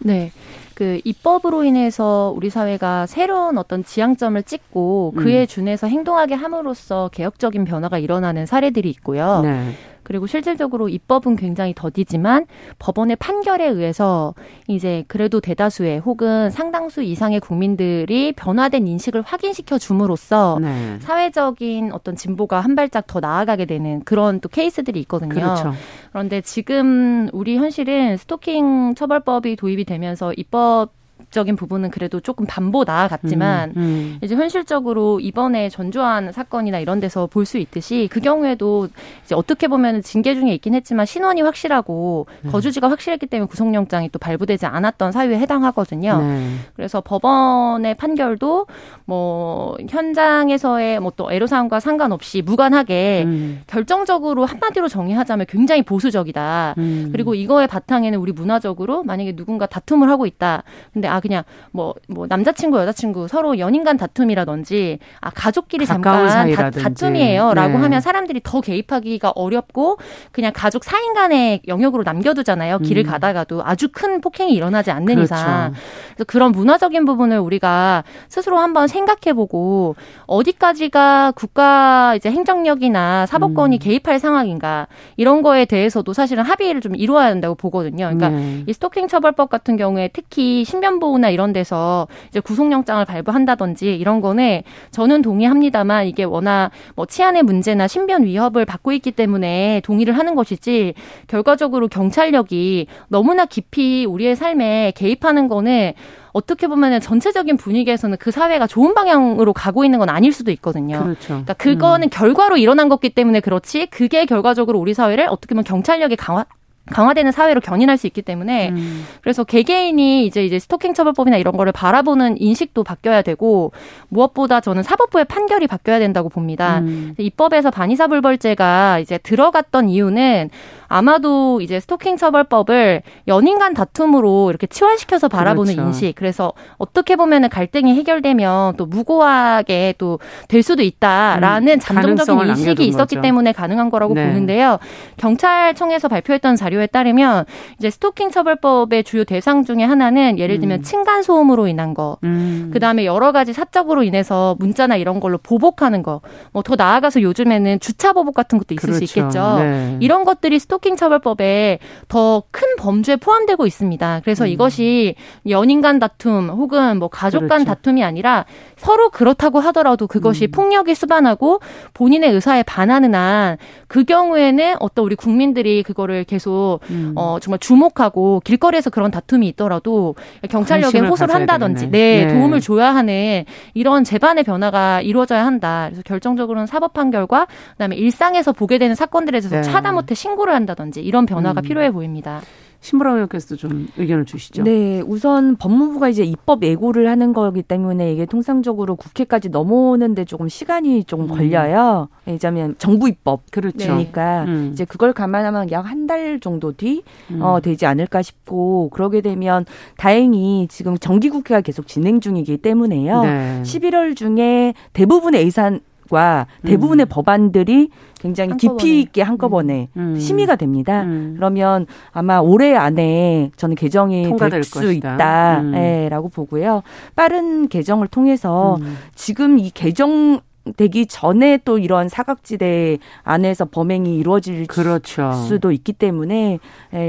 [0.00, 0.32] 네.
[0.74, 5.46] 그 입법으로 인해서 우리 사회가 새로운 어떤 지향점을 찍고 그에 음.
[5.46, 9.40] 준해서 행동하게 함으로써 개혁적인 변화가 일어나는 사례들이 있고요.
[9.42, 9.72] 네.
[10.04, 12.46] 그리고 실질적으로 입법은 굉장히 더디지만
[12.78, 14.34] 법원의 판결에 의해서
[14.68, 20.98] 이제 그래도 대다수의 혹은 상당수 이상의 국민들이 변화된 인식을 확인시켜 줌으로써 네.
[21.00, 25.34] 사회적인 어떤 진보가 한 발짝 더 나아가게 되는 그런 또 케이스들이 있거든요.
[25.34, 25.72] 그렇죠.
[26.12, 30.90] 그런데 지금 우리 현실은 스토킹 처벌법이 도입이 되면서 입법
[31.34, 34.18] 적인 부분은 그래도 조금 반보 나아갔지만 음, 음.
[34.22, 38.88] 이제 현실적으로 이번에 전주한 사건이나 이런 데서 볼 수 있듯이 그 경우에도
[39.24, 42.50] 이제 어떻게 보면 징계 중에 있긴 했지만 신원이 확실하고 네.
[42.50, 46.22] 거주지가 확실했기 때문에 구속영장이 또 발부되지 않았던 사유에 해당하거든요.
[46.22, 46.54] 네.
[46.74, 48.66] 그래서 법원의 판결도
[49.04, 56.74] 뭐 현장에서의 뭐 또 애로사항과 상관없이 무관하게 음, 결정적으로 한마디로 정의하자면 굉장히 보수적이다.
[56.78, 57.10] 음.
[57.12, 60.64] 그리고 이거의 바탕에는 우리 문화적으로 만약에 누군가 다툼을 하고 있다.
[60.92, 66.70] 근데 아 그냥 뭐 뭐 남자친구 여자친구 서로 연인 간 다툼이라든지 아 가족끼리 잠깐 다.
[66.70, 67.82] 다툼이에요라고 네.
[67.82, 69.98] 하면 사람들이 더 개입하기가 어렵고
[70.32, 72.78] 그냥 가족 사인 간의 영역으로 남겨두잖아요.
[72.78, 73.10] 길을 음.
[73.10, 75.22] 가다가도 아주 큰 폭행이 일어나지 않는 그렇죠.
[75.34, 75.72] 이상.
[76.14, 83.78] 그래서 그런 문화적인 부분을 우리가 스스로 한번 생각해보고 어디까지가 국가 이제 행정력이나 사법권이 음.
[83.78, 88.04] 개입할 상황인가 이런 거에 대해서도 사실은 합의를 좀 이루어야 된다고 보거든요.
[88.06, 88.64] 그러니까 네.
[88.66, 94.62] 이 스토킹 처벌법 같은 경우에 특히 신변보호 나 이런 데서 이제 구속영장을 발부한다든지 이런 거는
[94.90, 100.94] 저는 동의합니다만 이게 워낙 뭐 치안의 문제나 신변 위협을 받고 있기 때문에 동의를 하는 것이지
[101.26, 105.92] 결과적으로 경찰력이 너무나 깊이 우리의 삶에 개입하는 거는
[106.32, 111.04] 어떻게 보면은 전체적인 분위기에서는 그 사회가 좋은 방향으로 가고 있는 건 아닐 수도 있거든요.
[111.04, 111.28] 그렇죠.
[111.28, 116.44] 그러니까 그거는 결과로 일어난 거기 때문에 그렇지 그게 결과적으로 우리 사회를 어떻게 보면 경찰력이 강화
[116.86, 119.04] 강화되는 사회로 견인할 수 있기 때문에 음.
[119.22, 123.72] 그래서 개개인이 이제 이제 스토킹 처벌법이나 이런 거를 바라보는 인식도 바뀌어야 되고
[124.08, 126.80] 무엇보다 저는 사법부의 판결이 바뀌어야 된다고 봅니다.
[126.80, 127.14] 음.
[127.18, 130.50] 입법에서 반의사 불벌죄가 이제 들어갔던 이유는
[130.94, 135.88] 아마도 이제 스토킹 처벌법을 연인 간 다툼으로 이렇게 치환시켜서 바라보는 그렇죠.
[135.88, 136.14] 인식.
[136.14, 143.16] 그래서 어떻게 보면은 갈등이 해결되면 또 무고하게 또 될 수도 있다라는 음, 잠정적인 인식이 있었기
[143.16, 143.22] 거죠.
[143.22, 144.26] 때문에 가능한 거라고 네.
[144.26, 144.78] 보는데요.
[145.16, 147.44] 경찰청에서 발표했던 자료에 따르면
[147.78, 150.82] 이제 스토킹 처벌법의 주요 대상 중에 하나는 예를 들면 음.
[150.82, 152.70] 층간 소음으로 인한 거, 음.
[152.72, 156.20] 그 다음에 여러 가지 사적으로 인해서 문자나 이런 걸로 보복하는 거,
[156.52, 159.20] 뭐 더 나아가서 요즘에는 주차 보복 같은 것도 있을 수 그렇죠.
[159.20, 159.56] 있겠죠.
[159.58, 159.96] 네.
[160.00, 164.20] 이런 것들이 스토킹 스토킹 처벌법에 더 큰 범주에 포함되고 있습니다.
[164.22, 164.48] 그래서 음.
[164.50, 165.14] 이것이
[165.48, 167.64] 연인 간 다툼 혹은 뭐 가족 간 그렇죠.
[167.64, 168.44] 다툼이 아니라
[168.76, 170.50] 서로 그렇다고 하더라도 그것이 음.
[170.50, 171.60] 폭력이 수반하고
[171.94, 173.56] 본인의 의사에 반하는 한
[173.94, 177.12] 그 경우에는 어떤 우리 국민들이 그거를 계속 음.
[177.14, 180.16] 어 정말 주목하고 길거리에서 그런 다툼이 있더라도
[180.50, 185.84] 경찰력에 호소를 한다든지 네, 네, 도움을 줘야 하는 이런 재반의 변화가 이루어져야 한다.
[185.86, 189.62] 그래서 결정적으로는 사법 판결과 그다음에 일상에서 보게 되는 사건들에 대해서 네.
[189.62, 191.62] 차다 못해 신고를 한다 든지 이런 변화가 음.
[191.62, 192.40] 필요해 보입니다.
[192.80, 194.62] 신보라 의원께서도 좀 의견을 주시죠.
[194.62, 201.04] 네, 우선 법무부가 이제 입법 예고를 하는 거기 때문에 이게 통상적으로 국회까지 넘어오는데 조금 시간이
[201.04, 201.28] 조금 음.
[201.34, 202.08] 걸려요.
[202.26, 203.78] 왜냐하면 정부 입법 그렇죠.
[203.78, 204.68] 그러니까 음.
[204.74, 207.40] 이제 그걸 감안하면 약 한 달 정도 뒤 음.
[207.40, 209.64] 어, 되지 않을까 싶고 그러게 되면
[209.96, 213.22] 다행히 지금 정기 국회가 계속 진행 중이기 때문에요.
[213.22, 213.62] 네.
[213.64, 215.80] 11월 중에 대부분의 예산
[216.10, 217.08] 과 대부분의 음.
[217.08, 217.88] 법안들이
[218.20, 218.78] 굉장히 한꺼번에.
[218.78, 220.14] 깊이 있게 한꺼번에 음.
[220.14, 220.18] 음.
[220.18, 221.02] 심의가 됩니다.
[221.02, 221.34] 음.
[221.36, 226.30] 그러면 아마 올해 안에 저는 개정이 될 수 있다라고 음.
[226.30, 226.82] 보고요.
[227.16, 228.96] 빠른 개정을 통해서 음.
[229.14, 230.40] 지금 이 개정
[230.76, 235.32] 되기 전에 또 이런 사각지대 안에서 범행이 이루어질 그렇죠.
[235.32, 236.58] 수도 있기 때문에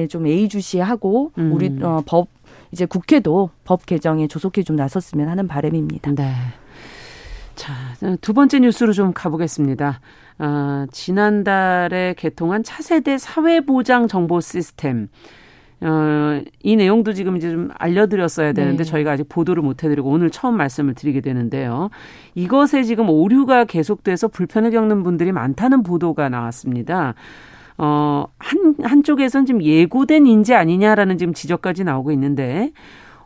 [0.09, 2.27] 좀 예의주시하고 우리 어, 법
[2.71, 6.11] 이제 국회도 법 개정에 조속히 좀 나섰으면 하는 바람입니다.
[6.15, 6.33] 네.
[7.55, 7.73] 자,
[8.21, 9.99] 두 번째 뉴스로 좀 가보겠습니다.
[10.39, 15.07] 어, 지난달에 개통한 차세대 사회보장 정보 시스템.
[15.81, 18.89] 어, 이 내용도 지금 이제 좀 알려드렸어야 되는데 네.
[18.89, 21.89] 저희가 아직 보도를 못 해드리고 오늘 처음 말씀을 드리게 되는데요.
[22.33, 27.13] 이것에 지금 오류가 계속돼서 불편을 겪는 분들이 많다는 보도가 나왔습니다.
[27.77, 32.71] 어, 한, 한쪽에선 지금 예고된 인재 아니냐라는 지금 지적까지 나오고 있는데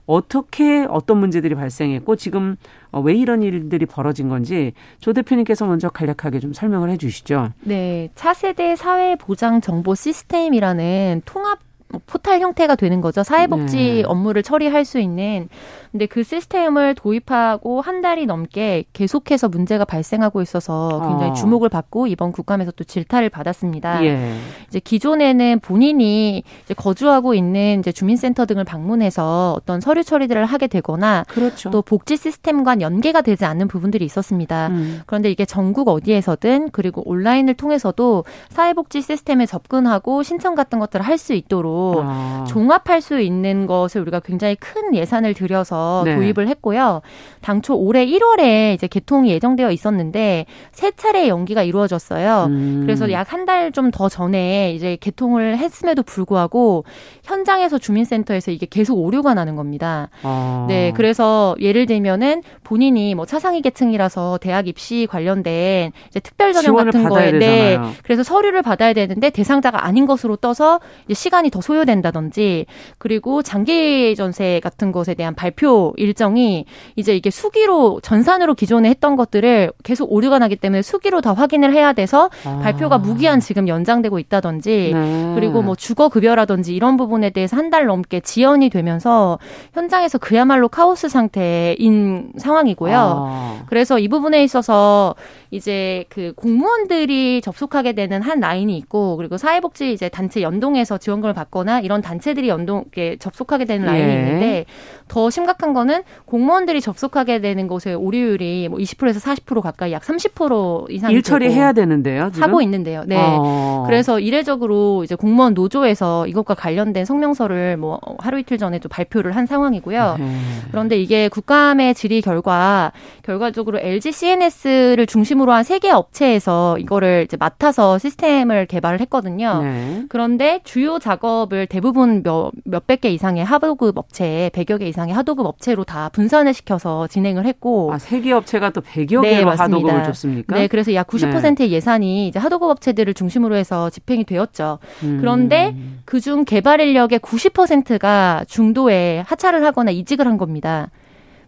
[0.09, 2.55] 어떻게 어떤 문제들이 발생했고 지금
[2.91, 7.51] 어, 왜 이런 일들이 벌어진 건지 조 대표님께서 먼저 간략하게 좀 설명을 해 주시죠.
[7.61, 8.09] 네.
[8.15, 11.68] 차세대 사회 보장 정보 시스템이라는 통합 뭐
[12.05, 13.23] 포탈 형태가 되는 거죠.
[13.23, 14.03] 사회복지 네.
[14.03, 15.49] 업무를 처리할 수 있는.
[15.91, 21.33] 근데 그 시스템을 도입하고 한 달이 넘게 계속해서 문제가 발생하고 있어서 굉장히 어.
[21.33, 24.05] 주목을 받고 이번 국감에서 또 질타를 받았습니다.
[24.05, 24.35] 예.
[24.67, 31.25] 이제 기존에는 본인이 이제 거주하고 있는 이제 주민센터 등을 방문해서 어떤 서류 처리들을 하게 되거나
[31.27, 31.71] 그렇죠.
[31.71, 34.67] 또 복지 시스템과 연계가 되지 않는 부분들이 있었습니다.
[34.67, 35.01] 음.
[35.07, 41.33] 그런데 이게 전국 어디에서든 그리고 온라인을 통해서도 사회복지 시스템에 접근하고 신청 같은 것들을 할 수
[41.33, 42.45] 있도록 아.
[42.47, 46.15] 종합할 수 있는 것을 우리가 굉장히 큰 예산을 들여서 네.
[46.15, 47.01] 도입을 했고요.
[47.41, 52.45] 당초 올해 1월에 이제 개통이 예정되어 있었는데 세 차례 연기가 이루어졌어요.
[52.49, 52.81] 음.
[52.85, 56.83] 그래서 약 한 달 좀 더 전에 이제 개통을 했음에도 불구하고
[57.23, 60.09] 현장에서 주민센터에서 이게 계속 오류가 나는 겁니다.
[60.23, 60.65] 아.
[60.67, 67.03] 네, 그래서 예를 들면은 본인이 뭐 차상위 계층이라서 대학 입시 관련된 이제 특별 전형 같은
[67.09, 72.65] 거에 네, 그래서 서류를 받아야 되는데 대상자가 아닌 것으로 떠서 이제 시간이 더 소요된다든지
[72.97, 79.71] 그리고 장기 전세 같은 것에 대한 발표 일정이 이제 이게 수기로 전산으로 기존에 했던 것들을
[79.83, 82.59] 계속 오류가 나기 때문에 수기로 다 확인을 해야 돼서 아.
[82.63, 85.31] 발표가 무기한 지금 연장되고 있다든지 네.
[85.35, 89.37] 그리고 뭐 주거 급여라든지 이런 부분에 대해서 한 달 넘게 지연이 되면서
[89.75, 92.95] 현장에서 그야말로 카오스 상태인 상황이고요.
[92.97, 93.63] 아.
[93.67, 95.13] 그래서 이 부분에 있어서
[95.51, 101.51] 이제 그 공무원들이 접속하게 되는 한 라인이 있고 그리고 사회복지 이제 단체 연동해서 지원금을 받
[101.59, 104.13] 거나 이런 단체들이 연동 에 접속하게 되는 라인이 예.
[104.15, 104.65] 있는데
[105.07, 111.11] 더 심각한 거는 공무원들이 접속하게 되는 곳의 오류율이 뭐 20%에서 40% 가까이 약 30% 이상
[111.11, 112.29] 일 처리해야 되는데요.
[112.33, 112.47] 지금?
[112.47, 113.03] 하고 있는데요.
[113.05, 113.15] 네.
[113.19, 113.83] 어.
[113.85, 119.45] 그래서 이례적으로 이제 공무원 노조에서 이것과 관련된 성명서를 뭐 하루 이틀 전에 또 발표를 한
[119.45, 120.15] 상황이고요.
[120.19, 120.35] 네.
[120.71, 122.91] 그런데 이게 국감의 질의 결과
[123.23, 129.61] 결과적으로 LG CNS를 중심으로 중심으로 한 세 개 업체에서 이거를 이제 맡아서 시스템을 개발을 했거든요.
[129.63, 130.03] 네.
[130.09, 135.45] 그런데 주요 작업 을 대부분 몇, 몇백 개 이상의 하도급 업체, 100여 개 이상의 하도급
[135.45, 137.91] 업체로 다 분산을 시켜서 진행을 했고.
[137.93, 139.63] 아, 세개 업체가 또 100여 네, 개로 맞습니다.
[139.63, 140.55] 하도급을 줬습니까?
[140.55, 141.69] 네, 그래서 약 90%의 네.
[141.69, 144.79] 예산이 이제 하도급 업체들을 중심으로 해서 집행이 되었죠.
[145.03, 145.17] 음.
[145.19, 150.89] 그런데 그중 개발 인력의 90%가 중도에 하차를 하거나 이직을 한 겁니다.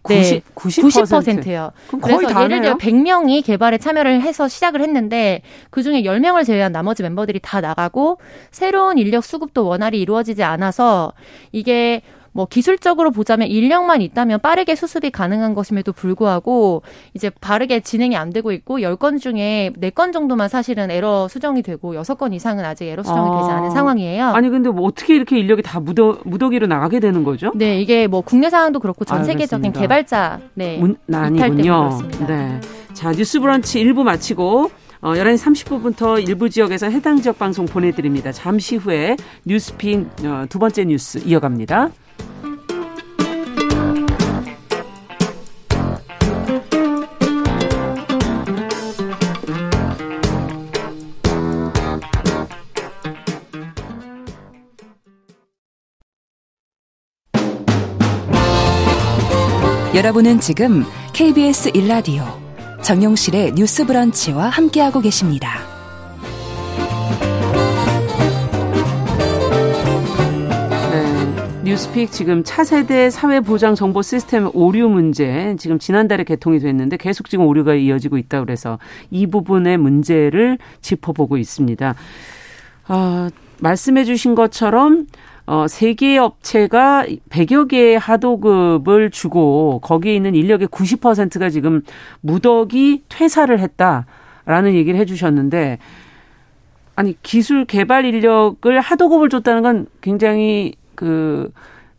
[0.08, 1.70] 네, 90, 90%요.
[2.02, 7.60] 그래서 예를 들어 100명이 개발에 참여를 해서 시작을 했는데 그중에 10명을 제외한 나머지 멤버들이 다
[7.60, 8.18] 나가고
[8.50, 11.12] 새로운 인력 수급도 원활히 이루어지지 않아서
[11.52, 16.82] 이게 뭐 기술적으로 보자면 인력만 있다면 빠르게 수습이 가능한 것임에도 불구하고
[17.14, 22.34] 이제 바르게 진행이 안 되고 있고 10건 중에 4건 정도만 사실은 에러 수정이 되고 6건
[22.34, 23.40] 이상은 아직 에러 수정이 아.
[23.40, 24.26] 되지 않은 상황이에요.
[24.28, 27.52] 아니 근데 뭐 어떻게 이렇게 인력이 다 무더, 무더기로 나가게 되는 거죠?
[27.54, 30.78] 네, 이게 뭐 국내 상황도 그렇고 전 세계적인 개발자 네.
[30.78, 31.90] 문, 아니군요.
[32.26, 32.60] 네.
[32.94, 34.70] 자, 뉴스 브런치 1부 마치고
[35.02, 38.30] 어, 11시 30분부터 일부 지역에서 해당 지역 방송 보내드립니다.
[38.30, 41.90] 잠시 후에 뉴스픽 어, 두 번째 뉴스 이어갑니다.
[60.02, 62.24] 여러분은 지금 KBS 일라디오
[62.82, 65.60] 정용실의 뉴스 브런치와 함께하고 계십니다.
[70.90, 77.46] 네, 뉴스픽 지금 차세대 사회보장 정보 시스템 오류 문제 지금 지난달에 개통이 됐는데 계속 지금
[77.46, 78.80] 오류가 이어지고 있다 그래서
[79.12, 81.94] 이 부분의 문제를 짚어보고 있습니다.
[82.88, 85.06] 아, 말씀해 주신 것처럼
[85.46, 91.82] 어, 세 개의 업체가 100여 개의 하도급을 주고 거기에 있는 인력의 90%가 지금
[92.20, 95.78] 무더기 퇴사를 했다라는 얘기를 해 주셨는데
[96.94, 101.50] 아니 기술 개발 인력을 하도급을 줬다는 건 굉장히 그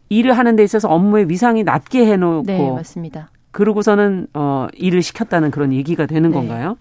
[0.10, 3.30] 일을 하는 데 있어서 업무의 위상이 낮게 해 놓고 네, 맞습니다.
[3.52, 6.36] 그러고서는 어 일을 시켰다는 그런 얘기가 되는 네.
[6.36, 6.78] 건가요?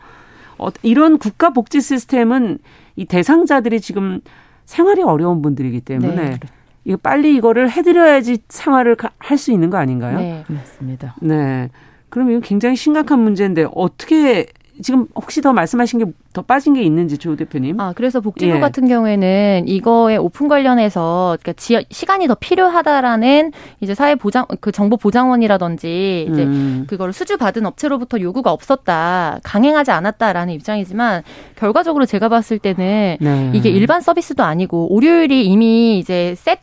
[0.59, 2.59] 어, 이런 국가 복지 시스템은
[2.97, 4.21] 이 대상자들이 지금
[4.65, 6.41] 생활이 어려운 분들이기 때문에 네.
[6.85, 10.19] 이거 빨리 이거를 해드려야지 생활을 할 수 있는 거 아닌가요?
[10.19, 10.45] 네.
[10.49, 11.15] 맞습니다.
[11.21, 11.69] 네.
[12.09, 14.47] 그럼 이거 굉장히 심각한 문제인데 어떻게
[14.83, 17.79] 지금 혹시 더 말씀하신 게 더 빠진 게 있는지 조 대표님?
[17.79, 18.61] 아, 그래서 복지부 예.
[18.61, 24.97] 같은 경우에는 이거에 오픈 관련해서 그러니까 지, 시간이 더 필요하다라는 이제 사회 보장 그 정보
[24.97, 26.85] 보장원이라든지 이제 음.
[26.89, 31.23] 그거를 수주 받은 업체로부터 요구가 없었다, 강행하지 않았다라는 입장이지만
[31.57, 33.51] 결과적으로 제가 봤을 때는 네.
[33.53, 36.61] 이게 일반 서비스도 아니고 오류율이 이미 이제 셋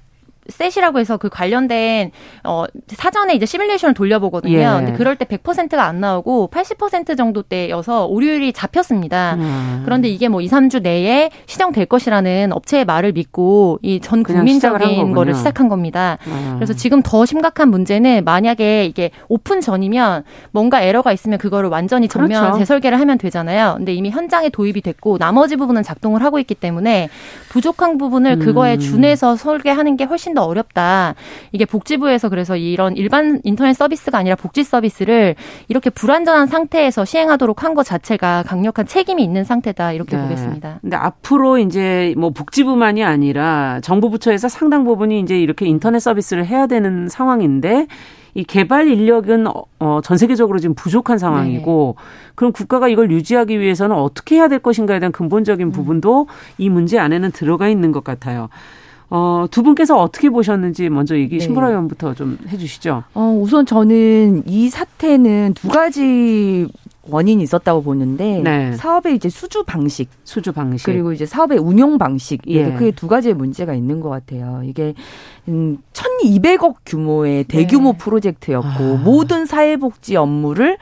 [0.49, 2.11] 셋이라고 해서 그 관련된
[2.43, 4.57] 어 사전에 이제 시뮬레이션을 돌려보거든요.
[4.57, 4.63] 예.
[4.65, 9.35] 근데 그럴 때 100%가 안 나오고 80% 정도 때여서 오류율이 잡혔습니다.
[9.35, 9.81] 음.
[9.85, 15.13] 그런데 이게 뭐 2, 3주 내에 시정될 것이라는 업체의 말을 믿고 이 전 국민적인.
[15.13, 16.17] 거를 시작한 겁니다.
[16.29, 16.53] 아.
[16.55, 22.41] 그래서 지금 더 심각한 문제는 만약에 이게 오픈 전이면 뭔가 에러가 있으면 그거를 완전히 전면
[22.43, 22.59] 그렇죠.
[22.59, 23.75] 재설계를 하면 되잖아요.
[23.77, 27.09] 근데 이미 현장에 도입이 됐고 나머지 부분은 작동을 하고 있기 때문에
[27.49, 28.79] 부족한 부분을 그거에 음.
[28.79, 31.15] 준해서 설계하는 게 훨씬 더 어렵다.
[31.51, 35.35] 이게 복지부에서 그래서 이런 일반 인터넷 서비스가 아니라 복지 서비스를
[35.67, 39.93] 이렇게 불완전한 상태에서 시행하도록 한 것 자체가 강력한 책임이 있는 상태다.
[39.93, 40.23] 이렇게 네.
[40.23, 40.79] 보겠습니다.
[40.81, 46.65] 근데 앞으로 이제 뭐 복지부만이 아니라 정부 부처에서 상당 부분이 이제 이렇게 인터넷 서비스를 해야
[46.67, 47.85] 되는 상황인데
[48.35, 51.95] 이 개발 인력은 어, 어, 전 세계적으로 지금 부족한 상황이고
[52.35, 57.31] 그럼 국가가 이걸 유지하기 위해서는 어떻게 해야 될 것인가에 대한 근본적인 부분도 이 문제 안에는
[57.31, 58.49] 들어가 있는 것 같아요.
[59.09, 61.43] 어, 두 분께서 어떻게 보셨는지 먼저 얘기 네.
[61.43, 63.03] 신보라 의원부터 좀 해주시죠.
[63.13, 66.67] 어, 우선 저는 이 사태는 두 가지
[67.09, 68.73] 원인이 있었다고 보는데 네.
[68.73, 70.85] 사업의 이제 수주 방식 수주 방식.
[70.85, 72.71] 그리고 이제 사업의 운용 방식 예.
[72.71, 74.61] 크게 두 가지의 문제가 있는 것 같아요.
[74.63, 74.93] 이게
[75.47, 77.97] 음, 1,200억 규모의 대규모 네.
[77.97, 79.01] 프로젝트였고 아.
[79.03, 80.77] 모든 사회복지 업무를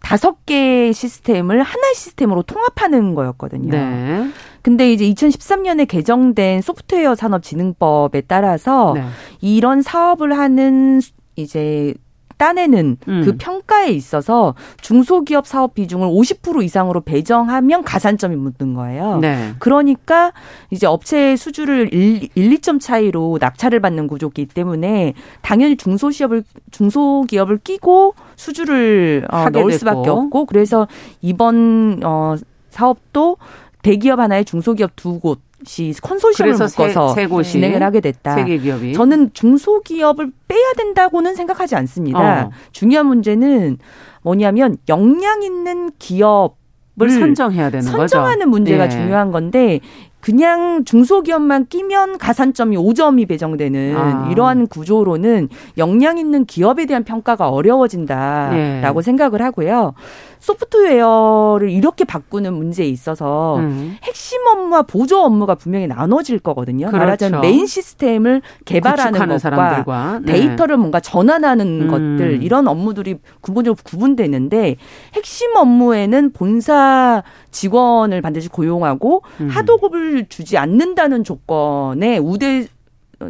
[0.00, 3.70] 다섯 개의 시스템을 하나의 시스템으로 통합하는 거였거든요.
[3.70, 4.30] 네.
[4.66, 9.04] 근데 이제 2013년에 개정된 소프트웨어 산업진흥법에 따라서 네.
[9.40, 11.00] 이런 사업을 하는
[11.36, 11.94] 이제
[12.36, 13.22] 따내는 음.
[13.24, 19.18] 그 평가에 있어서 중소기업 사업 비중을 50% 이상으로 배정하면 가산점이 묻는 거예요.
[19.18, 19.54] 네.
[19.60, 20.32] 그러니까
[20.72, 28.16] 이제 업체의 수주를 1, 1, 2점 차이로 낙찰을 받는 구조이기 때문에 당연히 중소기업을 중소기업을 끼고
[28.34, 29.78] 수주를 어, 하게 넣을 됐고.
[29.78, 30.88] 수밖에 없고 그래서
[31.22, 32.34] 이번 어
[32.76, 33.38] 사업도
[33.86, 38.34] 대기업 하나에 중소기업 두 곳이 컨소시엄을 그래서 세, 묶어서 세 곳이 진행을 하게 됐다.
[38.44, 42.46] 기업이 저는 중소기업을 빼야 된다고는 생각하지 않습니다.
[42.46, 42.50] 어.
[42.72, 43.78] 중요한 문제는
[44.22, 46.56] 뭐냐면 역량 있는 기업을
[47.00, 47.96] 을 선정해야 되는 거죠.
[47.96, 48.88] 선정하는 문제가 예.
[48.88, 49.78] 중요한 건데
[50.26, 54.28] 그냥 중소기업만 끼면 가산점이 5점이 배정되는 아.
[54.32, 59.02] 이러한 구조로는 역량 있는 기업에 대한 평가가 어려워진다라고 예.
[59.02, 59.94] 생각을 하고요.
[60.38, 63.96] 소프트웨어를 이렇게 바꾸는 문제에 있어서 음.
[64.02, 66.86] 핵심 업무와 보조 업무가 분명히 나눠질 거거든요.
[66.86, 66.98] 그렇죠.
[66.98, 70.32] 말하자면 메인 시스템을 개발하는 것과 사람들과 네.
[70.32, 71.88] 데이터를 뭔가 전환하는 음.
[71.88, 74.76] 것들 이런 업무들이 근본적으로 구분되는데
[75.14, 79.48] 핵심 업무에는 본사 직원을 반드시 고용하고 음.
[79.48, 82.66] 하도급을 주지 않는다는 조건에 우대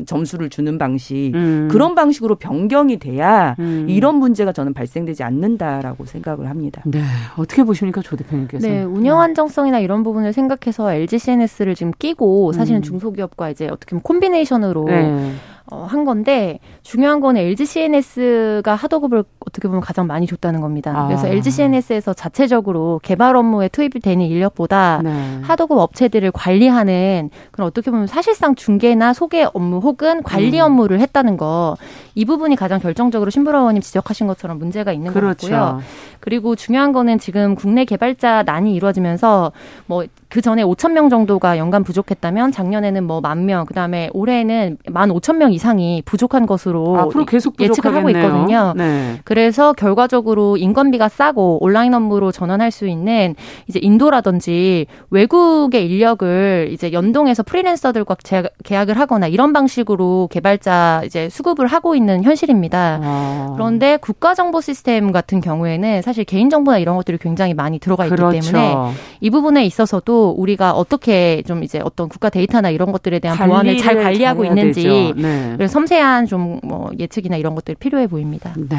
[0.07, 1.69] 점수를 주는 방식 음.
[1.71, 3.87] 그런 방식으로 변경이 돼야 음.
[3.89, 6.83] 이런 문제가 저는 발생되지 않는다라고 생각을 합니다.
[6.87, 7.03] 네
[7.37, 8.67] 어떻게 보십니까 조 대표님께서?
[8.67, 12.83] 네, 운영 안정성이나 이런 부분을 생각해서 LG CNS를 지금 끼고 사실은 음.
[12.83, 15.33] 중소기업과 이제 어떻게 보면 콤비네이션으로 네.
[15.71, 20.93] 어, 한 건데 중요한 거는 LG CNS가 하도급을 어떻게 보면 가장 많이 줬다는 겁니다.
[20.95, 21.07] 아.
[21.07, 25.41] 그래서 LG CNS에서 자체적으로 개발 업무에 투입이 되는 인력보다 네.
[25.43, 30.67] 하도급 업체들을 관리하는 그런 어떻게 보면 사실상 중개나 소개 업무 혹은 관리 음.
[30.67, 31.77] 업무를 했다는 거
[32.17, 35.51] 이 부분이 가장 결정적으로 신부라 의원님 지적하신 것처럼 문제가 있는 것 같고요.
[35.51, 35.81] 그렇죠.
[36.19, 39.53] 그리고 중요한 거는 지금 국내 개발자 난이 이루어지면서
[39.85, 45.37] 뭐그 전에 5천 명 정도가 연간 부족했다면 작년에는 뭐 만 명, 그다음에 올해는 만 5천
[45.37, 48.37] 명 이상이 부족한 것으로 앞으로 계속 예측을 하고 부족하겠네요.
[48.39, 48.73] 있거든요.
[48.77, 49.21] 네.
[49.25, 53.35] 그래서 결과적으로 인건비가 싸고 온라인 업무로 전환할 수 있는
[53.69, 61.67] 이제 인도라든지 외국의 인력을 이제 연동해서 프리랜서들과 제- 계약을 하거나 이런 방식으로 개발자 이제 수급을
[61.67, 63.01] 하고 있는 현실입니다.
[63.03, 63.53] 어.
[63.55, 68.17] 그런데 국가 정보 시스템 같은 경우에는 사실 개인 정보나 이런 것들이 굉장히 많이 들어가 있기
[68.17, 68.41] 그렇죠.
[68.53, 68.75] 때문에
[69.21, 73.97] 이 부분에 있어서도 우리가 어떻게 좀 이제 어떤 국가 데이터나 이런 것들에 대한 보안을 잘
[74.03, 75.13] 관리하고 있는지.
[75.17, 75.53] 네.
[75.57, 78.53] 그래서 섬세한 좀 뭐 예측이나 이런 것들이 필요해 보입니다.
[78.57, 78.77] 네.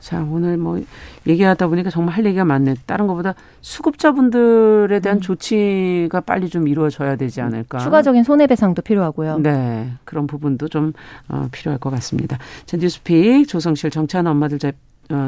[0.00, 0.80] 자, 오늘 뭐
[1.26, 2.74] 얘기하다 보니까 정말 할 얘기가 많네.
[2.86, 7.78] 다른 것보다 수급자분들에 대한 조치가 빨리 좀 이루어져야 되지 않을까.
[7.78, 9.38] 추가적인 손해배상도 필요하고요.
[9.38, 9.90] 네.
[10.04, 10.92] 그런 부분도 좀
[11.28, 12.38] 어, 필요할 것 같습니다.
[12.66, 14.58] 자, 뉴스픽 조성실 정치하는 엄마들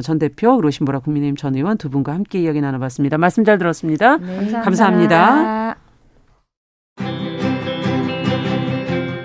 [0.02, 3.18] 전 대표 그리고 신보라 국민의힘 전 의원 두 분과 함께 이야기 나눠봤습니다.
[3.18, 4.18] 말씀 잘 들었습니다.
[4.18, 5.76] 네, 감사합니다.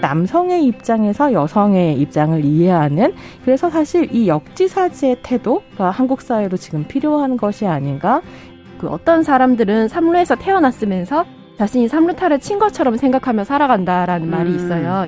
[0.02, 3.14] 남성의 입장에서 여성의 입장을 이해하는
[3.44, 8.22] 그래서 사실 이 역지사지의 태도가 한국 사회로 지금 필요한 것이 아닌가
[8.78, 11.26] 그 어떤 사람들은 삼루에서 태어났으면서
[11.58, 14.56] 자신이 삼루타를 친 것처럼 생각하며 살아간다라는 말이 음.
[14.56, 15.08] 있어요.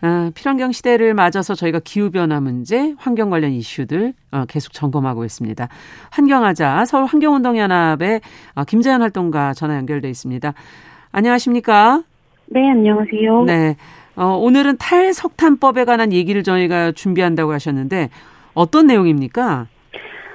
[0.00, 5.68] 아, 필환경 시대를 맞아서 저희가 기후변화 문제, 환경 관련 이슈들 어, 계속 점검하고 있습니다.
[6.10, 8.20] 환경하자 서울 환경운동연합의
[8.54, 10.52] 어, 김재현 활동가 전화 연결돼 있습니다.
[11.10, 12.02] 안녕하십니까?
[12.46, 13.44] 네, 안녕하세요.
[13.44, 13.76] 네.
[14.14, 18.10] 어, 오늘은 탈석탄법에 관한 얘기를 저희가 준비한다고 하셨는데
[18.54, 19.66] 어떤 내용입니까?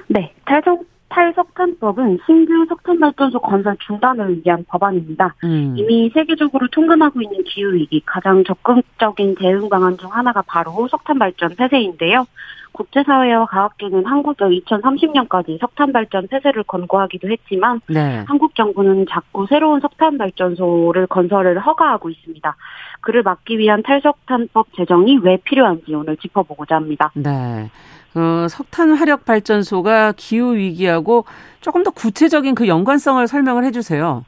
[0.08, 0.82] 네, 탈석,
[1.14, 5.36] 탈석탄법은 신규 석탄 발전소 건설 중단을 위한 법안입니다.
[5.44, 5.76] 음.
[5.78, 12.26] 이미 세계적으로 통감하고 있는 기후위기 가장 적극적인 대응 방안 중 하나가 바로 석탄 발전 폐쇄인데요.
[12.72, 18.24] 국제사회와 과학계는 한국에 2030년까지 석탄 발전 폐쇄를 권고하기도 했지만 네.
[18.28, 22.56] 한국 정부는 자꾸 새로운 석탄 발전소를 건설을 허가하고 있습니다.
[23.02, 27.12] 그를 막기 위한 탈석탄법 제정이 왜 필요한지 오늘 짚어보고자 합니다.
[27.14, 27.70] 네.
[28.16, 31.26] 어, 석탄 화력 발전소가 기후 위기하고
[31.62, 34.24] 조금 더 구체적인 그 연관성을 설명을 해주세요.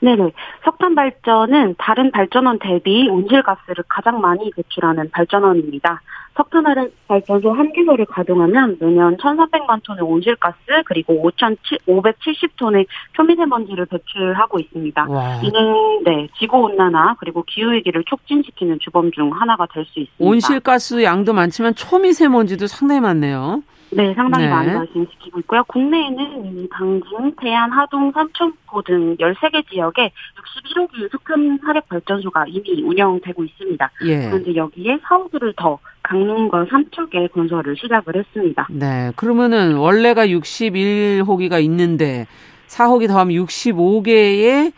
[0.00, 0.32] 네네.
[0.64, 6.00] 석탄 발전은 다른 발전원 대비 온실가스를 가장 많이 배출하는 발전원입니다.
[6.36, 6.64] 석탄
[7.08, 15.06] 발전소 한 기소를 가동하면 매년 1,300만 톤의 온실가스 그리고 5,570톤의 초미세먼지를 배출하고 있습니다.
[15.08, 15.40] 와.
[15.42, 20.24] 이는 네 지구 온난화 그리고 기후 위기를 촉진시키는 주범 중 하나가 될 수 있습니다.
[20.24, 23.62] 온실가스 양도 많지만 초미세먼지도 상당히 많네요.
[23.92, 24.50] 네, 상당히 네.
[24.50, 25.64] 많이 발생시키고 있고요.
[25.64, 33.44] 국내에는 이미 당진, 태안, 하동, 삼천포 등 13개 지역에 61호기 석탄 화력 발전소가 이미 운영되고
[33.44, 33.90] 있습니다.
[34.04, 34.28] 예.
[34.28, 38.68] 그런데 여기에 4호기를 더 강릉과 삼척에 건설을 시작을 했습니다.
[38.70, 39.12] 네.
[39.16, 42.26] 그러면은 원래가 61호기가 있는데
[42.68, 44.72] 4호기 더하면 65개의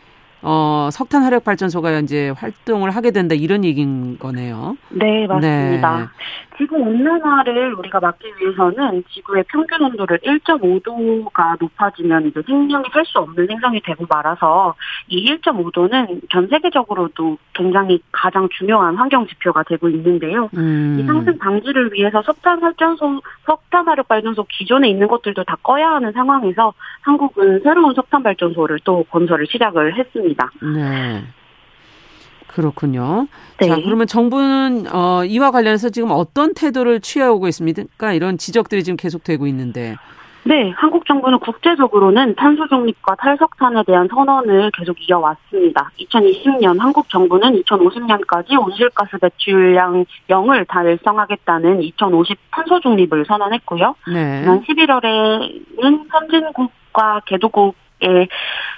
[0.44, 4.76] 어, 석탄 화력 발전소가 이제 활동을 하게 된다 이런 얘기인 거네요.
[4.88, 5.98] 네, 맞습니다.
[5.98, 6.04] 네.
[6.62, 13.48] 지구 온난화를 우리가 막기 위해서는 지구의 평균 온도를 1.5도가 높아지면 이제 생명이 살 수 없는
[13.48, 14.76] 생성이 되고 말아서
[15.08, 20.48] 이 1.5도는 전 세계적으로도 굉장히 가장 중요한 환경 지표가 되고 있는데요.
[20.54, 20.98] 음.
[21.00, 26.12] 이 상승 방지를 위해서 석탄 발전소, 석탄 화력 발전소 기존에 있는 것들도 다 꺼야 하는
[26.12, 30.50] 상황에서 한국은 새로운 석탄 발전소를 또 건설을 시작을 했습니다.
[30.62, 31.24] 네.
[32.54, 33.26] 그렇군요.
[33.58, 33.68] 네.
[33.68, 38.12] 자, 그러면 정부는 어, 이와 관련해서 지금 어떤 태도를 취해오고 있습니까?
[38.12, 39.96] 이런 지적들이 지금 계속되고 있는데.
[40.44, 45.90] 네, 한국 정부는 국제적으로는 탄소 중립과 탈석탄에 대한 선언을 계속 이어왔습니다.
[46.00, 53.94] 2020년 한국 정부는 2050년까지 온실가스 배출량 0을 달성하겠다는 2050 탄소 중립을 선언했고요.
[54.12, 54.40] 네.
[54.42, 58.28] 지난 11월에는 선진국 과 개도국 함께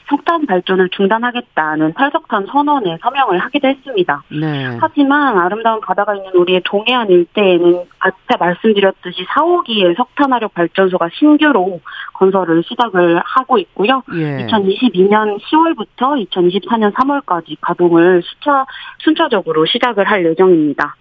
[0.08, 4.22] 석탄 발전을 중단하겠다는 탈석탄 선언에 서명을 하기도 했습니다.
[4.30, 4.76] 네.
[4.78, 11.80] 하지만 아름다운 바다가 있는 우리의 동해안 일대에는 앞에 말씀드렸듯이 4, 5기의 석탄화력 발전소가 신규로
[12.12, 14.02] 건설을 시작을 하고 있고요.
[14.14, 14.46] 예.
[14.46, 18.66] 2022년 10월부터 2024년 3월까지 가동을 수차,
[18.98, 20.94] 순차적으로 시작을 할 예정입니다.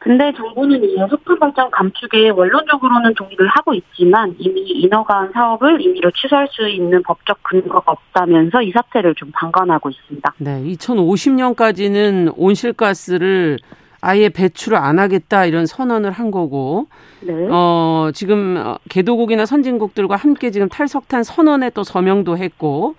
[0.00, 6.48] 근데 정부는 이 석탄 발전 감축에 원론적으로는 동의를 하고 있지만 이미 인허가한 사업을 임의로 취소할
[6.50, 10.34] 수 있는 법적 근거가 없다면서 이 사태를 좀 방관하고 있습니다.
[10.38, 13.58] 네, 2050년까지는 온실가스를
[14.00, 16.86] 아예 배출을 안 하겠다 이런 선언을 한 거고,
[17.20, 17.34] 네.
[17.50, 22.94] 어, 지금 어, 개도국이나 선진국들과 함께 지금 탈석탄 선언에 또 서명도 했고,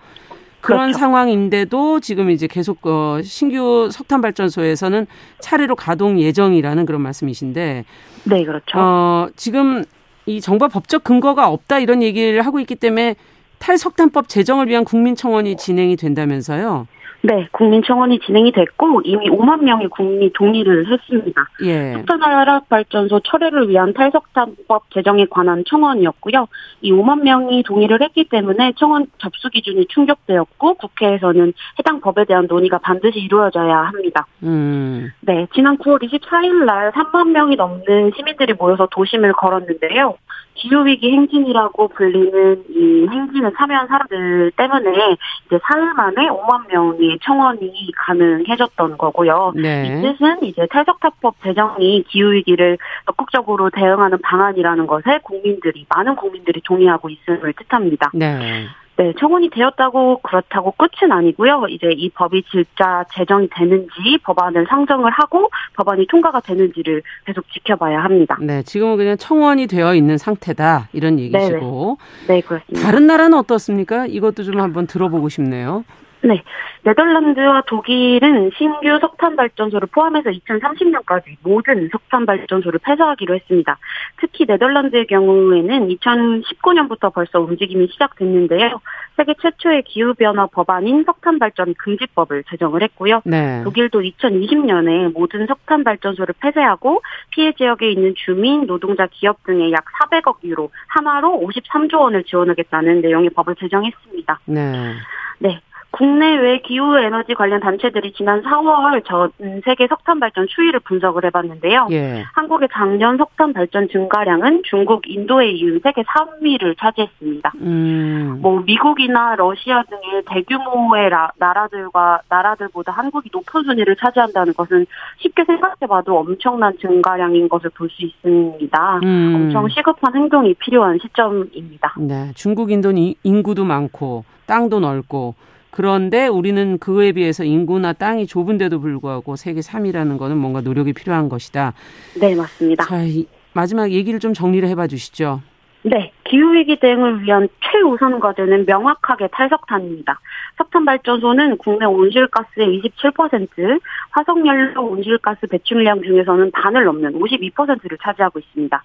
[0.62, 0.98] 그런 그렇죠.
[0.98, 5.06] 상황인데도 지금 이제 계속 어, 신규 석탄 발전소에서는
[5.40, 7.84] 차례로 가동 예정이라는 그런 말씀이신데,
[8.24, 8.78] 네, 그렇죠.
[8.78, 9.84] 어, 지금
[10.24, 13.16] 이 정부가 법적 근거가 없다 이런 얘기를 하고 있기 때문에
[13.58, 16.86] 탈석탄법 제정을 위한 국민청원이 진행이 된다면서요.
[17.24, 21.48] 네, 국민청원이 진행이 됐고 이미 5만 명의 국민이 동의를 했습니다.
[21.64, 21.92] 예.
[21.92, 26.48] 석탄화력 발전소 철회를 위한 탈석탄법 제정에 관한 청원이었고요.
[26.80, 32.78] 이 5만 명이 동의를 했기 때문에 청원 접수 기준이 충족되었고 국회에서는 해당 법에 대한 논의가
[32.78, 34.26] 반드시 이루어져야 합니다.
[34.42, 35.12] 음.
[35.20, 40.16] 네, 지난 9월 24일 날 3만 명이 넘는 시민들이 모여서 도심을 걸었는데요.
[40.54, 48.98] 기후위기 행진이라고 불리는 이 행진에 참여한 사람들 때문에 이제 사흘 만에 5만 명의 청원이 가능해졌던
[48.98, 49.52] 거고요.
[49.56, 49.86] 네.
[49.86, 57.52] 이 뜻은 이제 탈석탄법 제정이 기후위기를 적극적으로 대응하는 방안이라는 것에 국민들이, 많은 국민들이 동의하고 있음을
[57.54, 58.10] 뜻합니다.
[58.14, 58.66] 네.
[59.02, 61.66] 네, 청원이 되었다고 그렇다고 끝은 아니고요.
[61.70, 68.36] 이제 이 법이 진짜 제정이 되는지 법안을 상정을 하고 법안이 통과가 되는지를 계속 지켜봐야 합니다.
[68.40, 71.98] 네, 지금은 그냥 청원이 되어 있는 상태다 이런 얘기시고
[72.28, 72.86] 네, 그렇습니다.
[72.86, 74.06] 다른 나라는 어떻습니까?
[74.06, 75.84] 이것도 좀 한번 들어보고 싶네요.
[76.24, 76.42] 네.
[76.84, 83.78] 네덜란드와 독일은 신규 석탄 발전소를 포함해서 2030년까지 모든 석탄 발전소를 폐쇄하기로 했습니다.
[84.18, 88.80] 특히 네덜란드의 경우에는 2019년부터 벌써 움직임이 시작됐는데요.
[89.16, 93.20] 세계 최초의 기후변화 법안인 석탄 발전 금지법을 제정을 했고요.
[93.24, 93.62] 네.
[93.64, 100.38] 독일도 2020년에 모든 석탄 발전소를 폐쇄하고 피해 지역에 있는 주민, 노동자, 기업 등에 약 400억
[100.44, 104.40] 유로, 한화로 53조 원을 지원하겠다는 내용의 법을 제정했습니다.
[104.46, 104.94] 네.
[105.38, 105.60] 네.
[105.92, 109.30] 국내외 기후 에너지 관련 단체들이 지난 4월 전
[109.64, 111.88] 세계 석탄 발전 추이를 분석을 해봤는데요.
[111.90, 112.24] 예.
[112.34, 117.52] 한국의 작년 석탄 발전 증가량은 중국, 인도에 이은 세계 3위를 차지했습니다.
[117.60, 118.38] 음.
[118.40, 124.86] 뭐 미국이나 러시아 등의 대규모의 라- 나라들과 나라들보다 한국이 높은 순위를 차지한다는 것은
[125.18, 129.00] 쉽게 생각해봐도 엄청난 증가량인 것을 볼 수 있습니다.
[129.02, 129.32] 음.
[129.36, 131.94] 엄청 시급한 행동이 필요한 시점입니다.
[131.98, 132.32] 네.
[132.34, 135.34] 중국 인도는 이- 인구도 많고 땅도 넓고
[135.72, 141.72] 그런데 우리는 그에 비해서 인구나 땅이 좁은데도 불구하고 세계 3위라는 거는 뭔가 노력이 필요한 것이다.
[142.20, 142.84] 네, 맞습니다.
[142.84, 145.40] 자, 이, 마지막 얘기를 좀 정리를 해봐 주시죠.
[145.84, 150.20] 네, 기후위기 대응을 위한 최우선 과제는 명확하게 탈석탄입니다.
[150.58, 158.82] 석탄 발전소는 국내 온실가스의 27%, 화석연료 온실가스 배출량 중에서는 반을 넘는 52%를 차지하고 있습니다.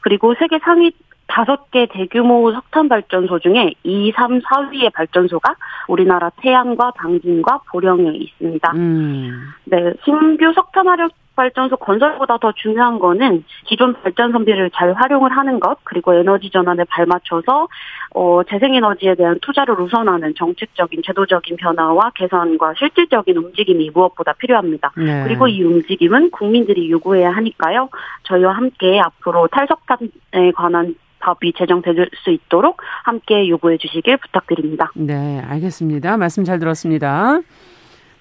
[0.00, 0.90] 그리고 세계 상위
[1.30, 5.54] 다섯 개 대규모 석탄 발전소 중에 2, 3, 4위의 발전소가
[5.86, 8.72] 우리나라 태안과 당진과 보령에 있습니다.
[8.74, 9.52] 음.
[9.64, 15.60] 네, 신규 석탄 화력 발전소 건설보다 더 중요한 거는 기존 발전 선비를 잘 활용을 하는
[15.60, 17.68] 것 그리고 에너지 전환에 발맞춰서
[18.14, 24.92] 어, 재생에너지에 대한 투자를 우선하는 정책적인 제도적인 변화와 개선과 실질적인 움직임이 무엇보다 필요합니다.
[24.96, 25.24] 네.
[25.24, 27.88] 그리고 이 움직임은 국민들이 요구해야 하니까요.
[28.24, 34.90] 저희와 함께 앞으로 탈석탄에 관한 법이 제정될 수 있도록 함께 요구해 주시길 부탁드립니다.
[34.94, 36.16] 네, 알겠습니다.
[36.16, 37.40] 말씀 잘 들었습니다.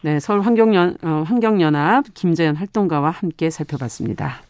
[0.01, 4.41] 네, 서울 환경연, 어, 환경연합 김재현 활동가와 함께 살펴봤습니다.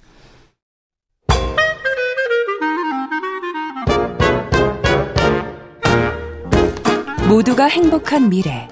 [7.29, 8.67] 모두가 행복한 미래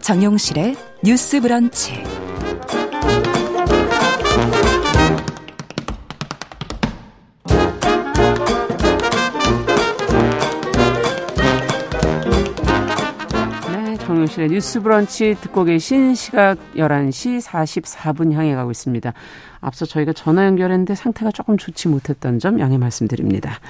[0.00, 2.17] 정용실의 뉴스 브런치
[14.08, 19.12] 네, 정용실의 뉴스 브런치 듣고 계신 시각 11시 44분 향해 가고 있습니다.
[19.60, 23.60] 앞서 저희가 전화 연결했는데 상태가 조금 좋지 못했던 점 양해 말씀드립니다.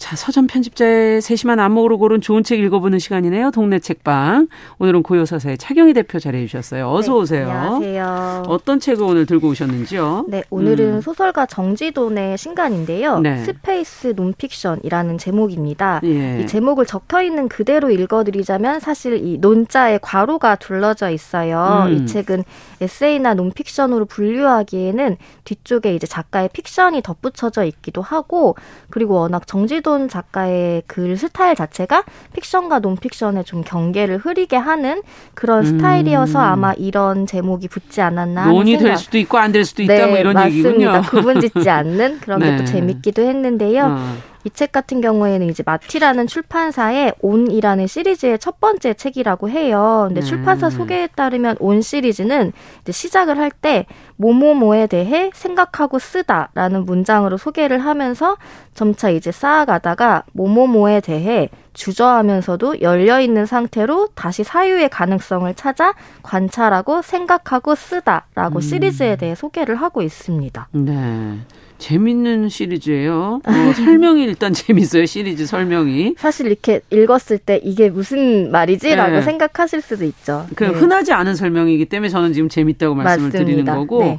[0.00, 3.50] 자, 서점 편집자의 세심한 안목으로 고른 좋은 책 읽어보는 시간이네요.
[3.50, 4.48] 동네 책방.
[4.78, 6.90] 오늘은 고요사사의 차경희 대표 자리해 주셨어요.
[6.90, 7.50] 어서 네, 오세요.
[7.50, 8.42] 안녕하세요.
[8.48, 10.24] 어떤 책을 오늘 들고 오셨는지요?
[10.28, 11.00] 네, 오늘은 음.
[11.02, 13.20] 소설가 정지돈의 신간인데요.
[13.20, 13.44] 네.
[13.44, 16.00] 스페이스 논픽션이라는 제목입니다.
[16.04, 16.40] 예.
[16.40, 21.88] 이 제목을 적혀 있는 그대로 읽어드리자면 사실 이 논자에 괄호가 둘러져 있어요.
[21.88, 21.92] 음.
[21.92, 22.44] 이 책은
[22.80, 28.56] 에세이나 논픽션으로 분류하기에는 뒤쪽에 이제 작가의 픽션이 덧붙여져 있기도 하고
[28.88, 35.02] 그리고 워낙 정지돈 작가의 글 스타일 자체가 픽션과 논픽션의 좀 경계를 흐리게 하는
[35.34, 35.64] 그런 음.
[35.64, 38.84] 스타일이어서 아마 이런 제목이 붙지 않았나 하는 논이 생각.
[38.88, 40.68] 될 수도 있고 안 될 수도 있다 뭐 이런 네, 맞습니다.
[40.70, 41.02] 얘기군요.
[41.10, 42.56] 구분 짓지 않는 그런 게 네.
[42.56, 43.84] 또 재밌기도 했는데요.
[43.84, 44.14] 어.
[44.44, 50.06] 이 책 같은 경우에는 이제 마티라는 출판사의 온이라는 시리즈의 첫 번째 책이라고 해요.
[50.08, 50.26] 근데 네.
[50.26, 53.86] 출판사 소개에 따르면 온 시리즈는 이제 시작을 할때
[54.16, 58.36] 뭐뭐뭐에 대해 생각하고 쓰다라는 문장으로 소개를 하면서
[58.74, 67.74] 점차 이제 쌓아가다가 뭐뭐뭐에 대해 주저하면서도 열려 있는 상태로 다시 사유의 가능성을 찾아 관찰하고 생각하고
[67.74, 68.60] 쓰다라고 음.
[68.60, 70.68] 시리즈에 대해 소개를 하고 있습니다.
[70.72, 71.38] 네.
[71.80, 73.40] 재밌는 시리즈예요.
[73.44, 75.06] 어, 설명이 일단 재밌어요.
[75.06, 76.14] 시리즈 설명이.
[76.18, 79.22] 사실 이렇게 읽었을 때 이게 무슨 말이지라고 네.
[79.22, 80.46] 생각하실 수도 있죠.
[80.54, 80.70] 그 네.
[80.70, 83.38] 흔하지 않은 설명이기 때문에 저는 지금 재밌다고 말씀을 맞습니다.
[83.44, 84.16] 드리는 거고 네.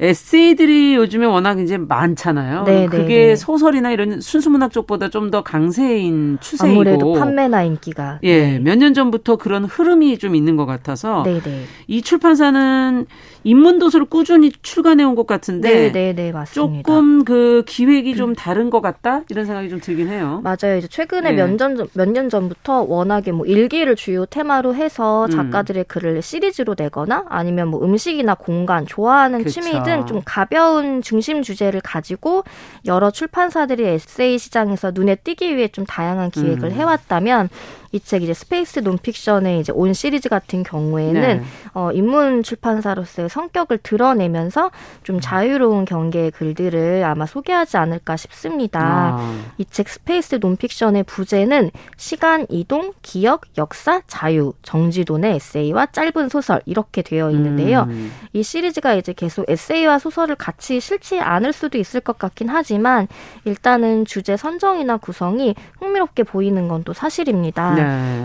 [0.00, 2.64] 에세이들이 요즘에 워낙 이제 많잖아요.
[2.64, 3.36] 네, 그게 네, 네.
[3.36, 9.64] 소설이나 이런 순수문학 쪽보다 좀 더 강세인 추세이고 아무래도 판매나 인기가 예, 몇년 전부터 그런
[9.64, 11.40] 흐름이 좀 있는 것 같아서 네네
[11.86, 13.06] 이 출판사는
[13.44, 16.82] 인문 도서를 꾸준히 출간해 온 것 같은데 네 네 네 맞습니다.
[16.86, 20.40] 조금 그 기획이 좀 다른 것 같다 이런 생각이 좀 들긴 해요.
[20.42, 20.76] 맞아요.
[20.78, 21.36] 이제 최근에 네.
[21.36, 25.30] 몇년 몇 년 전부터 워낙에 뭐 일기를 주요 테마로 해서 음.
[25.30, 29.60] 작가들의 글을 시리즈로 내거나 아니면 뭐 음식이나 공간, 좋아하는 그쵸.
[29.60, 32.42] 취미 등 좀 가벼운 중심 주제를 가지고
[32.86, 36.72] 여러 출판사들이 에세이 시장에서 눈에 띄기 위해 좀 다양한 기획을 음.
[36.72, 37.48] 해왔다면
[37.92, 41.42] 이 책 이제 스페이스 논픽션의 이제 온 시리즈 같은 경우에는 네.
[41.74, 44.70] 어, 인문 출판사로서의 성격을 드러내면서
[45.02, 48.80] 좀 자유로운 경계의 글들을 아마 소개하지 않을까 싶습니다.
[49.18, 49.34] 아.
[49.58, 57.30] 이책 스페이스 논픽션의 부제는 시간 이동, 기억, 역사, 자유, 정지돈의 에세이와 짧은 소설 이렇게 되어
[57.30, 57.82] 있는데요.
[57.88, 58.12] 음.
[58.32, 63.06] 이 시리즈가 이제 계속 에세이와 소설을 같이 싣지 않을 수도 있을 것 같긴 하지만
[63.44, 67.74] 일단은 주제 선정이나 구성이 흥미롭게 보이는 건 또 사실입니다.
[67.74, 67.81] 네.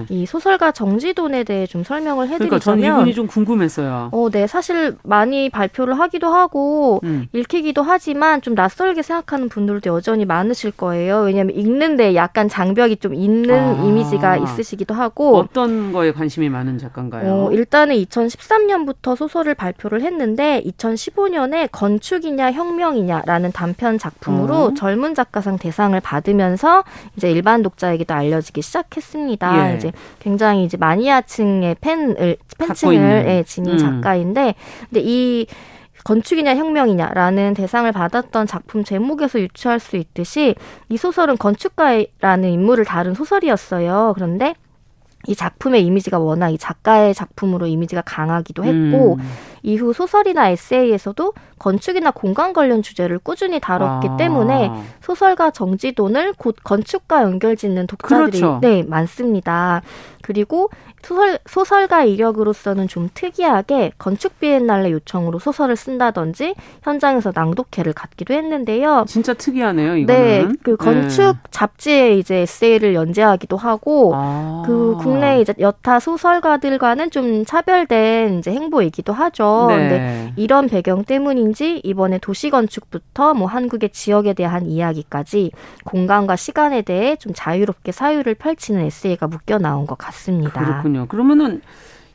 [0.10, 4.10] 이 소설가 정지돈에 대해 좀 설명을 그러니까 해드리자면 이분이 좀 궁금했어요.
[4.12, 4.48] 어, 네.
[4.48, 7.28] 사실 많이 발표를 하기도 하고 음.
[7.34, 11.22] 읽히기도 하지만 좀 낯설게 생각하는 분들도 여전히 많으실 거예요.
[11.22, 13.84] 왜냐하면 읽는데 약간 장벽이 좀 있는 아.
[13.84, 17.32] 이미지가 있으시기도 하고 어떤 거에 관심이 많은 작가인가요?
[17.32, 24.74] 어, 일단은 2013년부터 소설을 발표를 했는데 2015년에 건축이냐 혁명이냐라는 단편 작품으로 어.
[24.74, 26.84] 젊은 작가상 대상을 받으면서
[27.16, 29.47] 이제 일반 독자에게도 알려지기 시작했습니다.
[29.56, 29.76] 예.
[29.76, 33.26] 이제 굉장히 이제 마니아층의 팬을 팬층을.
[33.28, 33.78] 예, 지닌 음.
[33.78, 34.56] 작가인데
[34.90, 35.46] 근데 이
[36.04, 40.56] 건축이냐 혁명이냐라는 대상을 받았던 작품 제목에서 유추할 수 있듯이
[40.90, 44.14] 이 소설은 건축가라는 인물을 다룬 소설이었어요.
[44.16, 44.56] 그런데
[45.28, 49.30] 이 작품의 이미지가 워낙 이 작가의 작품으로 이미지가 강하기도 했고 음.
[49.62, 54.18] 이후 소설이나 에세이에서도 건축이나 공간 관련 주제를 꾸준히 다뤘기 아.
[54.18, 54.72] 때문에
[55.02, 58.60] 소설가 정지돈을 곧 건축과 연결짓는 독자들이 그렇죠.
[58.62, 59.82] 네 많습니다.
[60.28, 60.70] 그리고
[61.02, 66.54] 소설, 소설가 이력으로서는 좀 특이하게 건축 비엔날레 요청으로 소설을 쓴다든지
[66.84, 69.06] 현장에서 낭독회를 갖기도 했는데요.
[69.08, 70.06] 진짜 특이하네요, 이거는.
[70.06, 74.64] 네, 그 건축 잡지에 이제 에세이를 연재하기도 하고 아.
[74.66, 79.68] 그 국내 이제 여타 소설가들과는 좀 차별된 이제 행보이기도 하죠.
[79.70, 79.78] 네.
[79.78, 85.52] 근데 이런 배경 때문인지 이번에 도시 건축부터 뭐 한국의 지역에 대한 이야기까지
[85.86, 90.17] 공간과 시간에 대해 좀 자유롭게 사유를 펼치는 에세이가 묶여 나온 것 같습니다.
[90.52, 91.06] 그렇군요.
[91.08, 91.62] 그러면은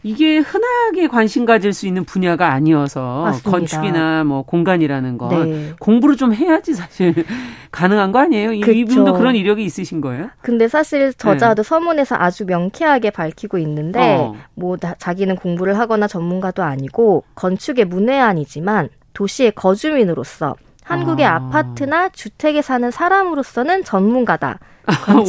[0.04, 3.50] 이게 흔하게 관심 가질 수 있는 분야가 아니어서 맞습니다.
[3.52, 5.72] 건축이나 뭐 공간이라는 건 네.
[5.78, 7.14] 공부를 좀 해야지 사실
[7.70, 8.52] 가능한 거 아니에요?
[8.52, 8.72] 이- 그쵸.
[8.72, 10.28] 이분도 그런 이력이 있으신 거예요?
[10.40, 14.34] 근데 사실 저자도 서문에서 아주 명쾌하게 밝히고 있는데 어.
[14.54, 21.36] 뭐 다- 자기는 공부를 하거나 전문가도 아니고 건축의 문외한이지만 도시의 거주민으로서 한국의 아.
[21.36, 21.48] 아.
[21.50, 24.58] 파트나 주택에 사는 사람으로서는 전문가다.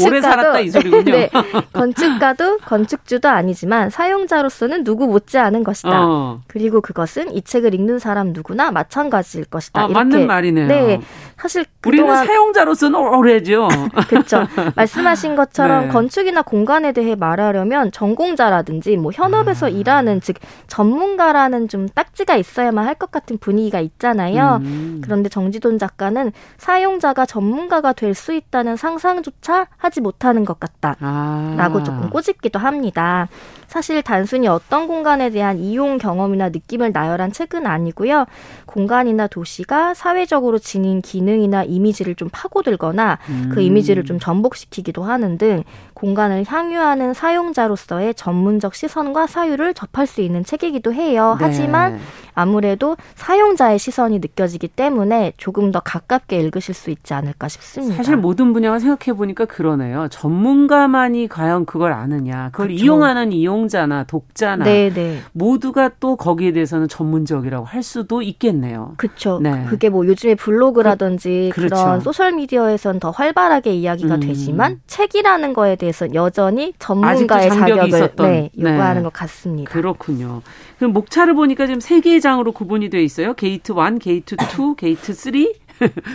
[0.05, 1.03] 오래 살았다 이 소리군요.
[1.11, 1.29] 네,
[1.73, 6.07] 건축가도 건축주도 아니지만 사용자로서는 누구 못지 않은 것이다.
[6.07, 6.39] 어.
[6.47, 9.81] 그리고 그것은 이 책을 읽는 사람 누구나 마찬가지일 것이다.
[9.81, 9.93] 아, 이렇게.
[9.93, 10.67] 맞는 말이네요.
[10.67, 11.01] 네,
[11.37, 13.67] 사실 우리는 그동안 사용자로서는 오래죠.
[14.09, 14.47] 그렇죠.
[14.75, 15.89] 말씀하신 것처럼 네.
[15.89, 19.69] 건축이나 공간에 대해 말하려면 전공자라든지 뭐 현업에서 아.
[19.69, 20.37] 일하는 즉
[20.67, 24.59] 전문가라는 좀 딱지가 있어야만 할 것 같은 분위기가 있잖아요.
[24.61, 25.01] 음.
[25.03, 30.95] 그런데 정지돈 작가는 사용자가 전문가가 될 수 있다는 상상조차 것 조차 하지 못하는 것 같다.
[31.01, 31.53] 아.
[31.57, 33.27] 라고 조금 꼬집기도 합니다.
[33.67, 38.25] 사실 단순히 어떤 공간에 대한 이용 경험이나 느낌을 나열한 책은 아니고요.
[38.65, 43.51] 공간이나 도시가 사회적으로 지닌 기능이나 이미지를 좀 파고들거나 음.
[43.53, 45.63] 그 이미지를 좀 전복시키기도 하는 등
[46.07, 51.37] 공간을 향유하는 사용자로서의 전문적 시선과 사유를 접할 수 있는 책이기도 해요.
[51.39, 51.45] 네.
[51.45, 51.97] 하지만
[52.35, 57.95] 아무래도 사용자의 시선이 느껴지기 때문에 조금 더 가깝게 읽으실 수 있지 않을까 싶습니다.
[57.95, 60.07] 사실 모든 분야가 생각해 보니까 그러네요.
[60.09, 62.83] 전문가만이 과연 그걸 아느냐, 그걸 그쵸.
[62.83, 65.19] 이용하는 이용자나 독자나 네, 네.
[65.31, 68.95] 모두가 또 거기에 대해서는 전문적이라고 할 수도 있겠네요.
[68.97, 69.39] 그렇죠.
[69.41, 69.63] 네.
[69.69, 71.85] 그게 뭐 요즘에 블로그라든지 그- 그, 그렇죠.
[71.85, 74.19] 런 소셜 미디어에선 더 활발하게 이야기가 음.
[74.19, 78.31] 되지만 책이라는 거에 대해서 여전히 아직도 전문가의 자격을 있었던.
[78.31, 79.03] 네, 요구하는 네.
[79.03, 79.71] 것 같습니다.
[79.71, 80.41] 그렇군요.
[80.77, 83.33] 그럼 목차를 보니까 지금 세 개의 장으로 구분이 돼 있어요.
[83.33, 85.33] 게이트 1, 게이트 2, 게이트 3.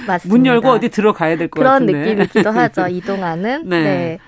[0.06, 0.28] 맞습니다.
[0.28, 2.14] 문 열고 어디 들어가야 될것 그런 같은데.
[2.14, 2.86] 느낌이기도 하죠.
[2.90, 3.68] 이동하는.
[3.68, 3.82] 네.
[3.82, 4.18] 네.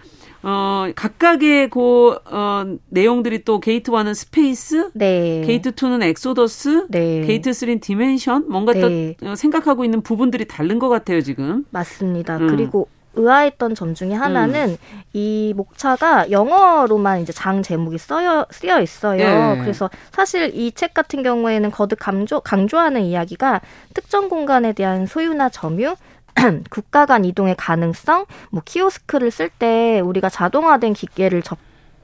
[0.43, 5.43] 어, 각각의 그 어, 내용들이 또 게이트 1은 스페이스, 네.
[5.47, 7.21] 게이트 2는 엑소더스, 네.
[7.27, 8.47] 게이트 3는 dimension.
[8.49, 9.17] 뭔가 네.
[9.21, 11.65] 또 어, 생각하고 있는 부분들이 다른 것 같아요, 지금.
[11.71, 12.39] 맞습니다.
[12.39, 12.47] 음.
[12.49, 14.77] 그리고 의아했던 점 중에 하나는
[15.13, 19.21] 이 목차가 영어로만 이제 장 제목이 써여, 쓰여 있어요.
[19.21, 19.59] 예.
[19.61, 23.61] 그래서 사실 이 책 같은 경우에는 거듭 강조, 강조하는 이야기가
[23.95, 25.95] 특정 공간에 대한 소유나 점유,
[26.71, 31.59] 국가 간 이동의 가능성, 뭐 키오스크를 쓸 때 우리가 자동화된 기계를 접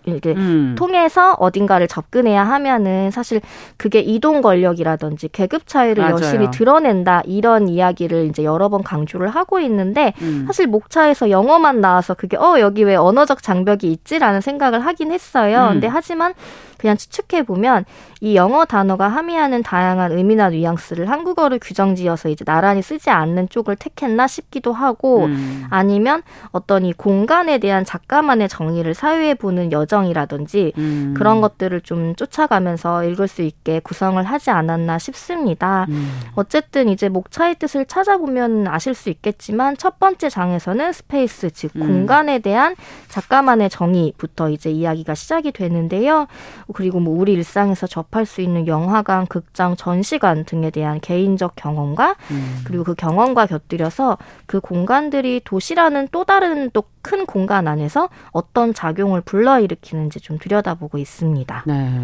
[0.06, 0.74] 이렇게 음.
[0.78, 3.40] 통해서 어딘가를 접근해야 하면은 사실
[3.76, 6.14] 그게 이동 권력이라든지 계급 차이를 맞아요.
[6.14, 10.44] 여실히 드러낸다 이런 이야기를 이제 여러 번 강조를 하고 있는데 음.
[10.46, 15.66] 사실 목차에서 영어만 나와서 그게 어 여기 왜 언어적 장벽이 있지라는 생각을 하긴 했어요.
[15.68, 15.72] 음.
[15.74, 16.34] 근데 하지만
[16.78, 17.84] 그냥 추측해 보면
[18.20, 24.26] 이 영어 단어가 함의하는 다양한 의미나 뉘앙스를 한국어로 규정지어서 이제 나란히 쓰지 않는 쪽을 택했나
[24.26, 25.64] 싶기도 하고 음.
[25.70, 31.14] 아니면 어떤 이 공간에 대한 작가만의 정의를 사유해 보는 여정이라든지 음.
[31.16, 35.86] 그런 것들을 좀 쫓아가면서 읽을 수 있게 구성을 하지 않았나 싶습니다.
[35.88, 36.10] 음.
[36.34, 41.80] 어쨌든 이제 목차의 뜻을 찾아보면 아실 수 있겠지만 첫 번째 장에서는 space 즉 음.
[41.80, 42.76] 공간에 대한
[43.08, 46.26] 작가만의 정의부터 이제 이야기가 시작이 되는데요.
[46.74, 52.60] 그리고 뭐 우리 일상에서 접할 수 있는 영화관, 극장, 전시관 등에 대한 개인적 경험과 음.
[52.64, 59.20] 그리고 그 경험과 곁들여서 그 공간들이 도시라는 또 다른 또 큰 공간 안에서 어떤 작용을
[59.20, 61.62] 불러일으키는지 좀 들여다보고 있습니다.
[61.64, 62.00] 네.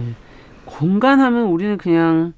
[0.65, 2.35] 공간 하면 우리는 그냥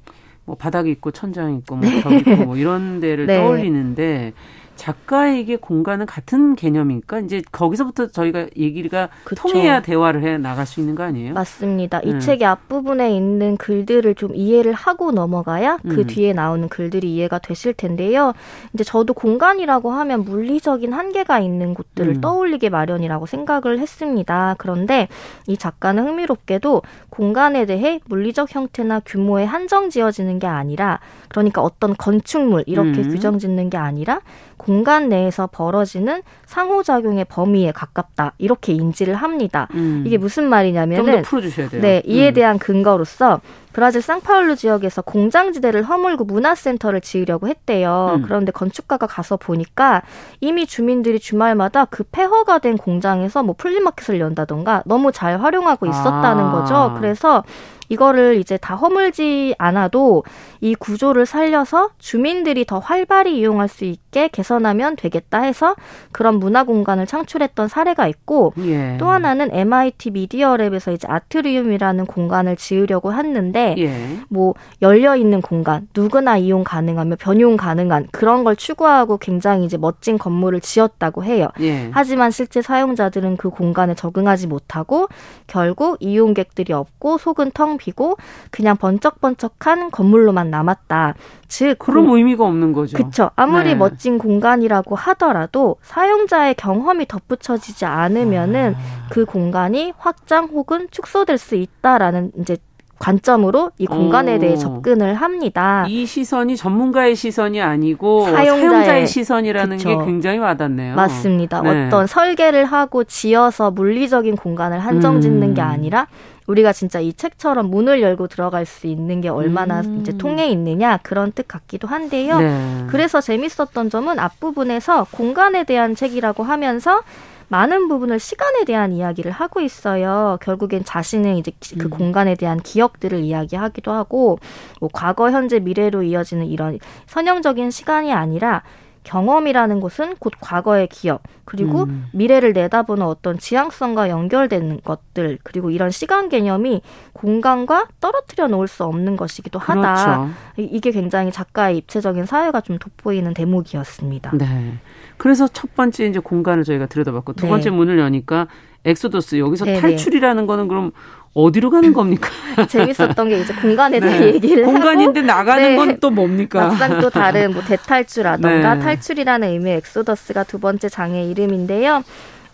[0.46, 2.00] 뭐 바닥이 있고 천장이 있고 네.
[2.00, 3.36] 뭐벽 있고 뭐 이런 데를 네.
[3.36, 4.32] 떠올리는데
[4.76, 7.20] 작가에게 공간은 같은 개념입니까?
[7.20, 9.48] 이제 거기서부터 저희가 얘기가 그쵸.
[9.48, 11.34] 통해야 대화를 해 나갈 수 있는 거 아니에요?
[11.34, 12.00] 맞습니다.
[12.04, 12.20] 이 음.
[12.20, 16.06] 책의 앞부분에 있는 글들을 좀 이해를 하고 넘어가야 그 음.
[16.06, 18.32] 뒤에 나오는 글들이 이해가 되실 텐데요.
[18.72, 22.20] 이제 저도 공간이라고 하면 물리적인 한계가 있는 곳들을 음.
[22.20, 24.56] 떠올리게 마련이라고 생각을 했습니다.
[24.58, 25.08] 그런데
[25.46, 32.64] 이 작가는 흥미롭게도 공간에 대해 물리적 형태나 규모에 한정 지어지는 게 아니라 그러니까 어떤 건축물
[32.66, 33.10] 이렇게 음.
[33.10, 34.20] 규정 짓는 게 아니라
[34.64, 38.32] 공간 내에서 벌어지는 상호작용의 범위에 가깝다.
[38.38, 39.68] 이렇게 인지를 합니다.
[39.74, 40.04] 음.
[40.06, 41.82] 이게 무슨 좀 말이냐면은 더 풀어주셔야 돼요.
[41.82, 42.34] 네, 이에 음.
[42.34, 43.40] 대한 근거로서
[43.74, 48.14] 브라질 상파울루 지역에서 공장지대를 허물고 문화센터를 지으려고 했대요.
[48.16, 48.22] 음.
[48.22, 50.02] 그런데 건축가가 가서 보니까
[50.40, 56.52] 이미 주민들이 주말마다 그 폐허가 된 공장에서 뭐 플리마켓을 연다던가 너무 잘 활용하고 있었다는 아.
[56.52, 56.94] 거죠.
[56.96, 57.42] 그래서
[57.88, 60.24] 이거를 이제 다 허물지 않아도
[60.60, 65.74] 이 구조를 살려서 주민들이 더 활발히 이용할 수 있게 개선하면 되겠다 해서
[66.12, 68.96] 그런 문화 공간을 창출했던 사례가 있고 예.
[68.98, 74.18] 또 하나는 MIT 미디어랩에서 이제 아트리움이라는 공간을 지으려고 했는데 예.
[74.28, 80.18] 뭐 열려 있는 공간, 누구나 이용 가능하며 변용 가능한 그런 걸 추구하고 굉장히 이제 멋진
[80.18, 81.48] 건물을 지었다고 해요.
[81.60, 81.90] 예.
[81.92, 85.08] 하지만 실제 사용자들은 그 공간에 적응하지 못하고
[85.46, 88.16] 결국 이용객들이 없고 속은 텅 비고
[88.50, 91.14] 그냥 번쩍번쩍한 건물로만 남았다.
[91.48, 92.96] 즉 그런 의미가 없는 거죠.
[92.96, 93.30] 그쵸.
[93.36, 93.74] 아무리 네.
[93.74, 99.08] 멋진 공간이라고 하더라도 사용자의 경험이 덧붙여지지 않으면은 아.
[99.10, 102.56] 그 공간이 확장 혹은 축소될 수 있다라는 이제
[102.98, 104.38] 관점으로 이 공간에 오.
[104.38, 105.84] 대해 접근을 합니다.
[105.88, 109.88] 이 시선이 전문가의 시선이 아니고 사용자의- 사용자의, 시선이라는 그쵸.
[109.98, 110.94] 게 굉장히 와닿네요.
[110.94, 111.60] 맞습니다.
[111.62, 111.86] 네.
[111.86, 115.54] 어떤 설계를 하고 지어서 물리적인 공간을 한정 짓는 음.
[115.54, 116.06] 게 아니라
[116.46, 120.00] 우리가 진짜 이 책처럼 문을 열고 들어갈 수 있는 게 얼마나 음.
[120.00, 122.38] 이제 통해 있느냐 그런 뜻 같기도 한데요.
[122.38, 122.84] 네.
[122.88, 127.02] 그래서 재밌었던 점은 앞부분에서 공간에 대한 책이라고 하면서
[127.48, 130.38] 많은 부분을 시간에 대한 이야기를 하고 있어요.
[130.42, 131.90] 결국엔 자신의 이제 기- 그 음.
[131.90, 134.38] 공간에 대한 기억들을 이야기하기도 하고,
[134.80, 138.62] 뭐 과거, 현재, 미래로 이어지는 이런 선형적인 시간이 아니라
[139.04, 142.06] 경험이라는 것은 곧 과거의 기억 그리고 음.
[142.12, 146.82] 미래를 내다보는 어떤 지향성과 연결되는 것들 그리고 이런 시간 개념이
[147.12, 149.94] 공간과 떨어뜨려 놓을 수 없는 것이기도 하다.
[149.94, 150.30] 그렇죠.
[150.56, 154.32] 이- 이게 굉장히 작가의 입체적인 사유가 좀 돋보이는 대목이었습니다.
[154.36, 154.74] 네.
[155.16, 157.50] 그래서 첫 번째 이제 공간을 저희가 들여다봤고 두 네.
[157.50, 158.48] 번째 문을 여니까
[158.84, 159.80] 엑소더스 여기서 네네.
[159.80, 160.90] 탈출이라는 거는 그럼
[161.34, 162.30] 어디로 가는 겁니까?
[162.68, 164.34] 재밌었던 게 이제 공간에 대해 네.
[164.34, 165.76] 얘기를 공간인데 하고 나가는 네.
[165.76, 166.68] 건또 뭡니까?
[166.68, 168.80] 막상 또 다른 뭐 대탈출이라던가 네.
[168.80, 172.04] 탈출이라는 의미의 엑소더스가 두 번째 장의 이름인데요.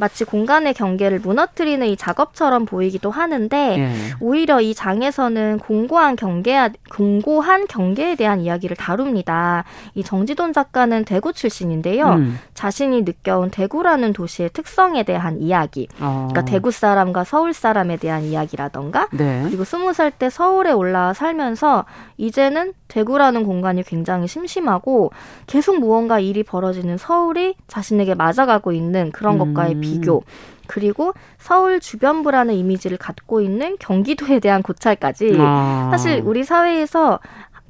[0.01, 3.93] 마치 공간의 경계를 무너뜨리는 이 작업처럼 보이기도 하는데 예.
[4.19, 9.65] 오히려 이 장에서는 공고한 경계 공고한 경계에 대한 이야기를 다룹니다.
[9.95, 12.07] 이 정지돈 작가는 대구 출신인데요.
[12.15, 12.39] 음.
[12.55, 15.87] 자신이 느껴온 대구라는 도시의 특성에 대한 이야기.
[16.01, 16.29] 어.
[16.31, 19.43] 그러니까 대구 사람과 서울 사람에 대한 이야기라던가 네.
[19.45, 21.85] 그리고 스무 살 때 서울에 올라와 살면서
[22.17, 25.13] 이제는 대구라는 공간이 굉장히 심심하고
[25.47, 29.81] 계속 무언가 일이 벌어지는 서울이 자신에게 맞아가고 있는 그런 것과의 음.
[29.91, 30.23] 비교.
[30.67, 35.89] 그리고 서울 주변부라는 이미지를 갖고 있는 경기도에 대한 고찰까지 아.
[35.91, 37.19] 사실 우리 사회에서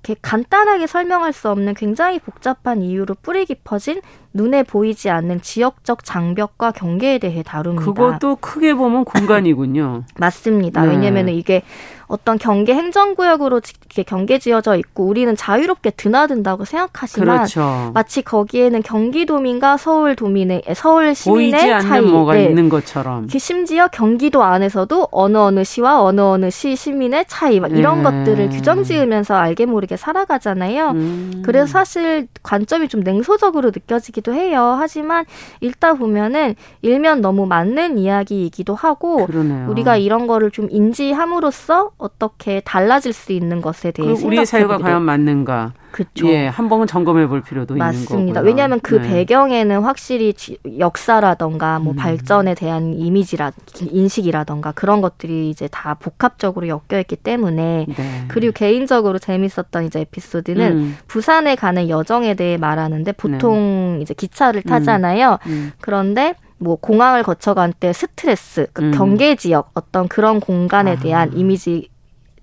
[0.03, 4.01] 이렇게 간단하게 설명할 수 없는 굉장히 복잡한 이유로 뿌리 깊어진
[4.33, 7.85] 눈에 보이지 않는 지역적 장벽과 경계에 대해 다룹니다.
[7.85, 10.05] 그것도 크게 보면 공간이군요.
[10.18, 10.83] 맞습니다.
[10.83, 10.93] 네.
[10.93, 11.62] 왜냐하면 이게
[12.11, 17.91] 어떤 경계 행정구역으로 지- 이렇게 경계 지어져 있고 우리는 자유롭게 드나든다고 생각하지만 그렇죠.
[17.95, 22.45] 마치 거기에는 경기도민과 서울 도민의 서울 시민의 보이지 않는 차이, 뭐가 네.
[22.47, 23.29] 있는 것처럼.
[23.29, 28.03] 심지어 경기도 안에서도 어느 어느 시와 어느 어느 시 시민의 차이 막 이런 네.
[28.05, 30.91] 것들을 규정 지으면서 알게 모르게 살아가잖아요.
[30.91, 31.43] 음.
[31.45, 34.77] 그래서 사실 관점이 좀 냉소적으로 느껴지기도 해요.
[34.79, 35.25] 하지만
[35.61, 39.69] 읽다 보면은 일면 너무 맞는 이야기이기도 하고 그러네요.
[39.71, 45.03] 우리가 이런 거를 좀 인지함으로써 어떻게 달라질 수 있는 것에 대해 그리고 우리의 사유가 과연
[45.03, 45.73] 맞는가?
[45.93, 46.29] 그쵸.
[46.29, 48.15] 예, 한 번은 점검해 볼 필요도 맞습니다.
[48.15, 48.49] 있는 거고요.
[48.49, 49.09] 왜냐하면 그 네.
[49.09, 51.97] 배경에는 확실히 지- 역사라던가 뭐 음.
[51.97, 58.25] 발전에 대한 이미지라 인식이라던가 그런 것들이 이제 다 복합적으로 엮여 있기 때문에 네.
[58.29, 65.39] 그리고 개인적으로 재밌었던 이제 에피소드는 음, 부산에 가는 여정에 대해 말하는데 보통 이제 기차를 타잖아요.
[65.47, 65.73] 음.
[65.81, 68.91] 그런데 뭐 공항을 거쳐갈 때 스트레스, 그 음.
[68.93, 70.97] 경계 지역 어떤 그런 공간에 아.
[70.97, 71.89] 대한 이미지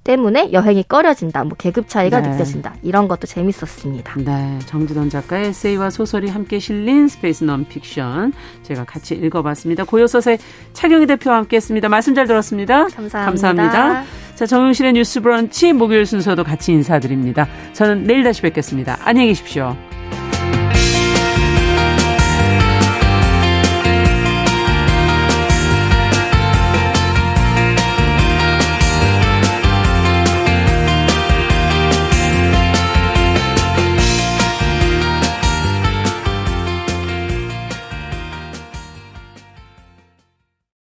[0.03, 2.30] 때문에 여행이 꺼려진다, 뭐 계급 차이가 네.
[2.30, 4.13] 느껴진다 이런 것도 재밌었습니다.
[4.20, 8.32] 네, 정지돈 작가의 에세이와 소설이 함께 실린 스페이스 논픽션
[8.63, 9.84] 제가 같이 읽어봤습니다.
[9.84, 10.38] 고요서사
[10.72, 11.89] 차경희 대표와 함께했습니다.
[11.89, 12.88] 말씀 잘 들었습니다.
[12.88, 13.26] 감사합니다.
[13.26, 14.03] 감사합니다.
[14.36, 17.47] 자, 정용실의 뉴스브런치 목요일 순서도 같이 인사드립니다.
[17.74, 18.97] 저는 내일 다시 뵙겠습니다.
[19.03, 19.76] 안녕히 계십시오.